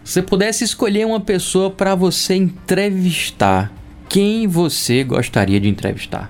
Se 0.06 0.13
você 0.13 0.22
pudesse 0.22 0.63
escolher 0.63 1.06
uma 1.06 1.20
pessoa 1.20 1.70
para 1.70 1.96
você 1.96 2.36
entrevistar, 2.36 3.74
quem 4.10 4.48
você 4.48 5.04
gostaria 5.04 5.60
de 5.60 5.69
entrevistar? 5.69 6.30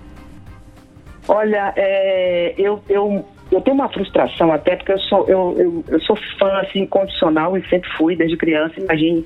Olha, 1.27 1.73
é, 1.75 2.53
eu, 2.57 2.81
eu 2.89 3.25
eu 3.51 3.61
tenho 3.61 3.75
uma 3.75 3.89
frustração 3.89 4.51
até 4.51 4.75
porque 4.75 4.91
eu 4.91 4.99
sou, 4.99 5.27
eu, 5.27 5.55
eu, 5.57 5.83
eu 5.87 5.99
sou 6.01 6.15
fã 6.37 6.59
assim, 6.59 6.81
incondicional 6.81 7.57
e 7.57 7.67
sempre 7.67 7.89
fui 7.97 8.15
desde 8.15 8.37
criança, 8.37 8.79
imagine, 8.79 9.25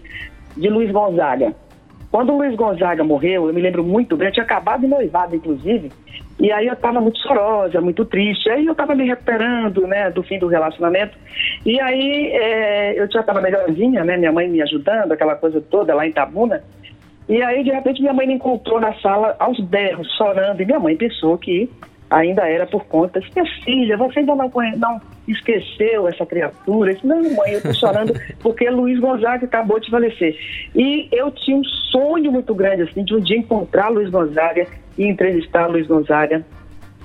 de 0.56 0.70
Luiz 0.70 0.90
Gonzaga. 0.92 1.54
Quando 2.10 2.32
o 2.32 2.38
Luiz 2.38 2.56
Gonzaga 2.56 3.04
morreu, 3.04 3.48
eu 3.48 3.54
me 3.54 3.60
lembro 3.60 3.84
muito 3.84 4.16
bem, 4.16 4.28
eu 4.28 4.32
tinha 4.34 4.44
acabado 4.46 4.82
de 4.82 4.88
noivado, 4.88 5.36
inclusive, 5.36 5.92
e 6.40 6.52
aí 6.52 6.68
eu 6.68 6.74
estava 6.74 7.02
muito 7.02 7.20
chorosa, 7.20 7.82
muito 7.82 8.06
triste. 8.06 8.50
Aí 8.50 8.66
eu 8.66 8.72
estava 8.72 8.96
me 8.96 9.06
recuperando, 9.06 9.88
né, 9.88 10.10
do 10.10 10.24
fim 10.24 10.40
do 10.40 10.48
relacionamento. 10.48 11.18
E 11.66 11.80
aí 11.80 12.32
é, 12.34 13.00
eu 13.00 13.10
já 13.12 13.22
estava 13.22 13.42
melhorzinha, 13.42 14.04
né, 14.04 14.18
minha 14.18 14.32
mãe 14.32 14.48
me 14.48 14.62
ajudando, 14.62 15.12
aquela 15.12 15.36
coisa 15.36 15.62
toda 15.62 15.94
lá 15.94 16.08
em 16.08 16.12
Tabuna. 16.12 16.64
E 17.28 17.42
aí, 17.42 17.64
de 17.64 17.72
repente, 17.72 18.02
minha 18.02 18.14
mãe 18.14 18.28
me 18.28 18.34
encontrou 18.34 18.80
na 18.80 18.94
sala 18.96 19.36
aos 19.40 19.60
berros, 19.60 20.08
chorando. 20.18 20.62
E 20.62 20.66
minha 20.66 20.80
mãe 20.80 20.96
pensou 20.98 21.38
que 21.38 21.70
ainda 22.10 22.48
era 22.48 22.66
por 22.68 22.86
conta. 22.86 23.20
Disse, 23.20 23.34
minha 23.36 23.64
filha, 23.64 23.98
você 23.98 24.20
ainda 24.20 24.36
não, 24.36 24.52
não 24.78 25.02
esqueceu 25.28 26.08
essa 26.08 26.26
criatura? 26.26 26.92
Eu 26.92 26.96
disse, 26.96 27.08
não, 27.08 27.22
mãe, 27.36 27.52
eu 27.52 27.58
estou 27.58 27.74
chorando 27.74 28.14
porque 28.42 28.70
Luiz 28.70 29.00
Gonzaga 29.00 29.46
acabou 29.46 29.80
de 29.80 29.90
falecer. 29.90 30.38
E 30.76 31.08
eu 31.12 31.32
tinha 31.32 31.58
um 31.58 31.64
sonho 31.64 32.32
muito 32.32 32.54
grande, 32.54 32.84
assim, 32.84 33.04
de 33.04 33.16
um 33.16 33.20
dia 33.20 33.38
encontrar 33.38 33.90
Luiz 33.90 34.10
Gonzaga 34.10 34.68
e 34.98 35.06
entrevistar 35.06 35.68
Luiz 35.68 35.88
Gonzaga 35.88 36.46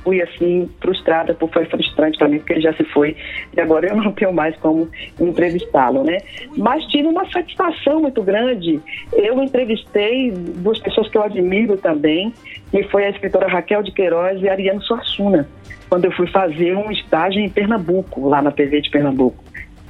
fui 0.03 0.23
assim 0.23 0.69
frustrada, 0.81 1.35
porque 1.35 1.55
foi 1.55 1.65
frustrante 1.67 2.19
para 2.19 2.29
mim, 2.29 2.39
porque 2.39 2.55
ele 2.55 2.61
já 2.61 2.73
se 2.73 2.85
foi 2.85 3.17
e 3.57 3.61
agora 3.61 3.89
eu 3.89 3.97
não 3.97 4.13
tenho 4.13 4.33
mais 4.33 4.57
como 4.57 4.89
entrevistá-lo, 5.21 6.05
né? 6.05 6.19
Mas 6.57 6.85
tive 6.87 7.09
uma 7.09 7.29
satisfação 7.31 8.01
muito 8.01 8.23
grande. 8.23 8.81
Eu 9.13 9.43
entrevistei 9.43 10.31
duas 10.31 10.79
pessoas 10.79 11.09
que 11.09 11.19
eu 11.19 11.23
admiro 11.23 11.77
também, 11.77 12.33
que 12.71 12.83
foi 12.85 13.05
a 13.05 13.11
escritora 13.11 13.49
Raquel 13.49 13.83
de 13.83 13.93
Queiroz 13.93 14.41
e 14.43 14.49
a 14.49 14.53
Ariane 14.53 14.83
Suassuna, 14.83 15.49
quando 15.89 16.05
eu 16.05 16.13
fui 16.13 16.27
fazer 16.29 16.77
um 16.77 16.91
estágio 16.91 17.41
em 17.41 17.49
Pernambuco, 17.49 18.29
lá 18.29 18.43
na 18.43 18.51
TV 18.51 18.81
de 18.81 18.91
Pernambuco. 18.91 19.43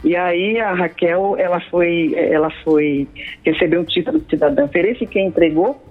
E 0.05 0.15
aí 0.15 0.61
a 0.61 0.73
Raquel, 0.75 1.37
ela 1.37 1.61
foi, 1.61 2.15
ela 2.15 2.51
foi 2.63 3.09
receber 3.45 3.79
um 3.79 3.85
título 3.85 4.21
de 4.21 4.31
cidadã 4.31 4.69
feliz 4.69 5.01
e 5.01 5.07
quem 5.07 5.27
entregou 5.27 5.88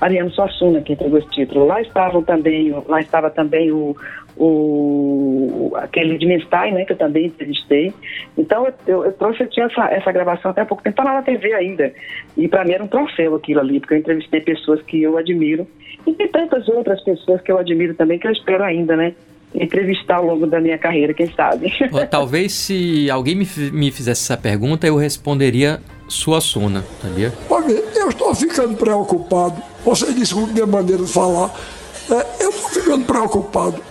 Ariano 0.00 0.30
Suassuna, 0.30 0.80
que 0.80 0.94
entregou 0.94 1.18
esse 1.18 1.28
título. 1.30 1.66
Lá 1.66 1.80
estavam 1.82 2.22
também, 2.22 2.70
lá 2.88 3.00
estava 3.00 3.30
também 3.30 3.70
o, 3.70 3.94
o 4.36 5.72
aquele 5.76 6.16
de 6.16 6.26
Menstein, 6.26 6.72
né, 6.72 6.84
que 6.84 6.92
eu 6.92 6.96
também 6.96 7.26
entrevistei. 7.26 7.92
Então 8.36 8.66
eu, 8.86 9.04
eu, 9.04 9.12
trouxe, 9.12 9.42
eu 9.42 9.50
tinha 9.50 9.66
essa, 9.66 9.84
essa 9.90 10.10
gravação 10.12 10.50
até 10.50 10.62
há 10.62 10.66
pouco 10.66 10.82
tempo, 10.82 10.96
tá 10.96 11.04
lá 11.04 11.14
na 11.14 11.22
TV 11.22 11.52
ainda. 11.52 11.92
E 12.36 12.48
para 12.48 12.64
mim 12.64 12.72
era 12.72 12.84
um 12.84 12.88
troféu 12.88 13.34
aquilo 13.34 13.60
ali, 13.60 13.78
porque 13.80 13.94
eu 13.94 13.98
entrevistei 13.98 14.40
pessoas 14.40 14.80
que 14.82 15.02
eu 15.02 15.18
admiro. 15.18 15.66
E 16.06 16.14
tem 16.14 16.28
tantas 16.28 16.66
outras 16.68 17.02
pessoas 17.02 17.40
que 17.42 17.52
eu 17.52 17.58
admiro 17.58 17.94
também, 17.94 18.18
que 18.18 18.26
eu 18.26 18.32
espero 18.32 18.64
ainda, 18.64 18.96
né? 18.96 19.14
Entrevistar 19.54 20.16
ao 20.16 20.24
longo 20.24 20.46
da 20.46 20.60
minha 20.60 20.78
carreira, 20.78 21.12
quem 21.12 21.30
sabe. 21.32 21.72
Talvez 22.10 22.52
se 22.52 23.10
alguém 23.10 23.34
me, 23.34 23.48
me 23.72 23.90
fizesse 23.90 24.22
essa 24.22 24.36
pergunta, 24.36 24.86
eu 24.86 24.96
responderia 24.96 25.80
sua 26.08 26.40
sona, 26.40 26.84
sabia? 27.00 27.32
Olha, 27.48 27.72
eu 27.96 28.08
estou 28.08 28.34
ficando 28.34 28.76
preocupado. 28.76 29.62
Você 29.84 30.12
desculpe 30.12 30.52
minha 30.52 30.66
maneira 30.66 31.02
de 31.02 31.12
falar. 31.12 31.54
É, 32.10 32.44
eu 32.44 32.50
estou 32.50 32.70
ficando 32.70 33.04
preocupado 33.04 33.82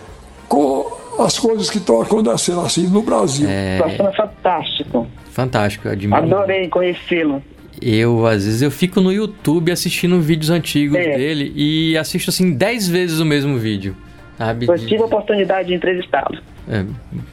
com 0.48 1.00
as 1.19 1.38
coisas 1.38 1.69
que 1.69 1.78
estão 1.78 2.02
acontecendo 2.02 2.62
assim 2.62 2.88
no 2.88 3.02
Brasil. 3.02 3.48
É... 3.50 3.76
Está 3.78 3.89
sendo 3.89 4.13
fantástico. 4.13 5.08
Fantástico, 5.32 5.88
admiro. 5.88 6.17
Adorei 6.17 6.67
conhecê-lo. 6.67 7.41
Eu, 7.82 8.26
às 8.26 8.43
vezes, 8.43 8.62
eu 8.62 8.69
fico 8.69 9.00
no 9.00 9.12
YouTube 9.12 9.72
assistindo 9.72 10.19
vídeos 10.19 10.50
antigos 10.50 10.98
é. 10.98 11.15
dele 11.15 11.54
e 11.56 11.98
assisto, 11.98 12.30
assim, 12.30 12.52
10 12.52 12.89
vezes 12.89 13.19
o 13.22 13.26
mesmo 13.26 13.58
vídeo. 13.58 13.95
Eu 14.39 14.88
tive 14.88 15.04
a 15.04 15.06
oportunidade 15.06 15.67
de 15.67 15.73
entrevistá-lo. 15.73 16.39
É, 16.67 16.86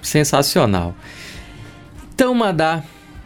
sensacional. 0.03 0.95
Então, 2.13 2.35
Madá, 2.35 2.83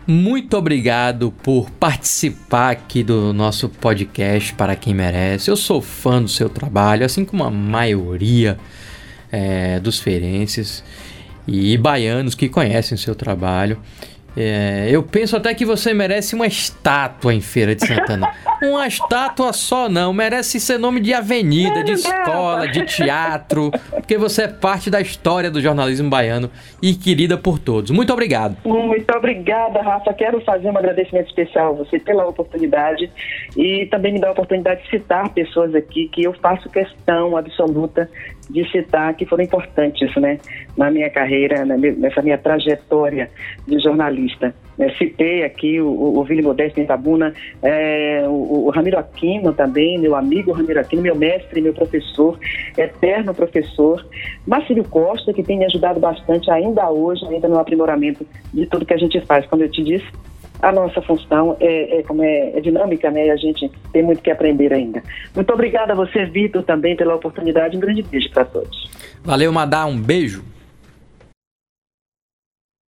muito 0.06 0.56
obrigado 0.56 1.32
por 1.42 1.70
participar 1.70 2.70
aqui 2.70 3.02
do 3.02 3.32
nosso 3.32 3.68
podcast 3.68 4.52
Para 4.54 4.74
Quem 4.74 4.92
Merece. 4.92 5.50
Eu 5.50 5.56
sou 5.56 5.80
fã 5.80 6.20
do 6.20 6.28
seu 6.28 6.48
trabalho, 6.48 7.06
assim 7.06 7.24
como 7.24 7.44
a 7.44 7.50
maioria 7.50 8.58
é, 9.30 9.78
dos 9.78 10.00
feirenses 10.00 10.82
e 11.46 11.76
baianos 11.78 12.34
que 12.34 12.48
conhecem 12.48 12.96
o 12.96 12.98
seu 12.98 13.14
trabalho. 13.14 13.78
É, 14.36 14.88
eu 14.90 15.02
penso 15.02 15.36
até 15.36 15.52
que 15.54 15.64
você 15.64 15.92
merece 15.92 16.34
uma 16.34 16.46
estátua 16.46 17.34
em 17.34 17.40
Feira 17.40 17.74
de 17.74 17.86
Santana. 17.86 18.32
Uma 18.62 18.86
estátua 18.86 19.54
só 19.54 19.88
não, 19.88 20.12
merece 20.12 20.60
ser 20.60 20.78
nome 20.78 21.00
de 21.00 21.14
avenida, 21.14 21.82
de 21.82 21.92
escola, 21.92 22.68
de 22.68 22.84
teatro, 22.84 23.70
porque 23.88 24.18
você 24.18 24.42
é 24.42 24.48
parte 24.48 24.90
da 24.90 25.00
história 25.00 25.50
do 25.50 25.62
jornalismo 25.62 26.10
baiano 26.10 26.50
e 26.82 26.92
querida 26.92 27.38
por 27.38 27.58
todos. 27.58 27.90
Muito 27.90 28.12
obrigado. 28.12 28.58
Muito 28.66 29.10
obrigada, 29.16 29.80
Rafa. 29.80 30.12
Quero 30.12 30.42
fazer 30.42 30.68
um 30.68 30.76
agradecimento 30.76 31.28
especial 31.28 31.70
a 31.70 31.72
você 31.78 31.98
pela 31.98 32.26
oportunidade 32.26 33.10
e 33.56 33.86
também 33.90 34.12
me 34.12 34.20
dar 34.20 34.28
a 34.28 34.32
oportunidade 34.32 34.82
de 34.82 34.90
citar 34.90 35.30
pessoas 35.30 35.74
aqui 35.74 36.08
que 36.08 36.22
eu 36.22 36.34
faço 36.34 36.68
questão 36.68 37.38
absoluta 37.38 38.10
de 38.50 38.70
citar 38.70 39.14
que 39.14 39.24
foram 39.24 39.44
importantes 39.44 40.14
né, 40.16 40.38
na 40.76 40.90
minha 40.90 41.08
carreira, 41.10 41.64
nessa 41.64 42.22
minha 42.22 42.38
trajetória 42.38 43.30
de 43.66 43.78
jornalista. 43.78 44.54
É, 44.78 44.88
citei 44.94 45.44
aqui 45.44 45.80
o, 45.80 46.18
o 46.18 46.24
Vili 46.24 46.42
Modesto 46.42 46.80
Itabuna, 46.80 47.34
é, 47.62 48.24
o, 48.26 48.66
o, 48.66 48.70
Ramiro 48.70 48.98
Aquino 48.98 49.52
também, 49.52 49.98
meu 49.98 50.16
amigo 50.16 50.52
Ramiro 50.52 50.80
Aquino, 50.80 51.02
meu 51.02 51.14
mestre, 51.14 51.60
meu 51.60 51.74
professor, 51.74 52.38
eterno 52.76 53.34
professor. 53.34 54.04
Marcílio 54.46 54.84
Costa, 54.84 55.34
que 55.34 55.42
tem 55.42 55.58
me 55.58 55.66
ajudado 55.66 56.00
bastante 56.00 56.50
ainda 56.50 56.88
hoje, 56.90 57.26
ainda 57.26 57.46
no 57.46 57.58
aprimoramento 57.58 58.26
de 58.54 58.66
tudo 58.66 58.86
que 58.86 58.94
a 58.94 58.98
gente 58.98 59.20
faz. 59.20 59.44
Como 59.46 59.62
eu 59.62 59.70
te 59.70 59.82
disse, 59.82 60.06
a 60.62 60.72
nossa 60.72 61.00
função 61.02 61.56
é, 61.60 61.98
é 61.98 62.02
como 62.02 62.22
é, 62.22 62.56
é, 62.56 62.60
dinâmica, 62.60 63.10
né? 63.10 63.26
E 63.26 63.30
a 63.30 63.36
gente 63.36 63.70
tem 63.92 64.02
muito 64.02 64.22
que 64.22 64.30
aprender 64.30 64.72
ainda. 64.72 65.02
Muito 65.34 65.52
obrigada 65.52 65.92
a 65.92 65.96
você, 65.96 66.24
Vitor, 66.24 66.62
também 66.62 66.96
pela 66.96 67.14
oportunidade. 67.14 67.76
Um 67.76 67.80
grande 67.80 68.02
beijo 68.02 68.30
para 68.30 68.44
todos. 68.44 68.90
Valeu, 69.24 69.52
Madá. 69.52 69.86
Um 69.86 70.00
beijo. 70.00 70.44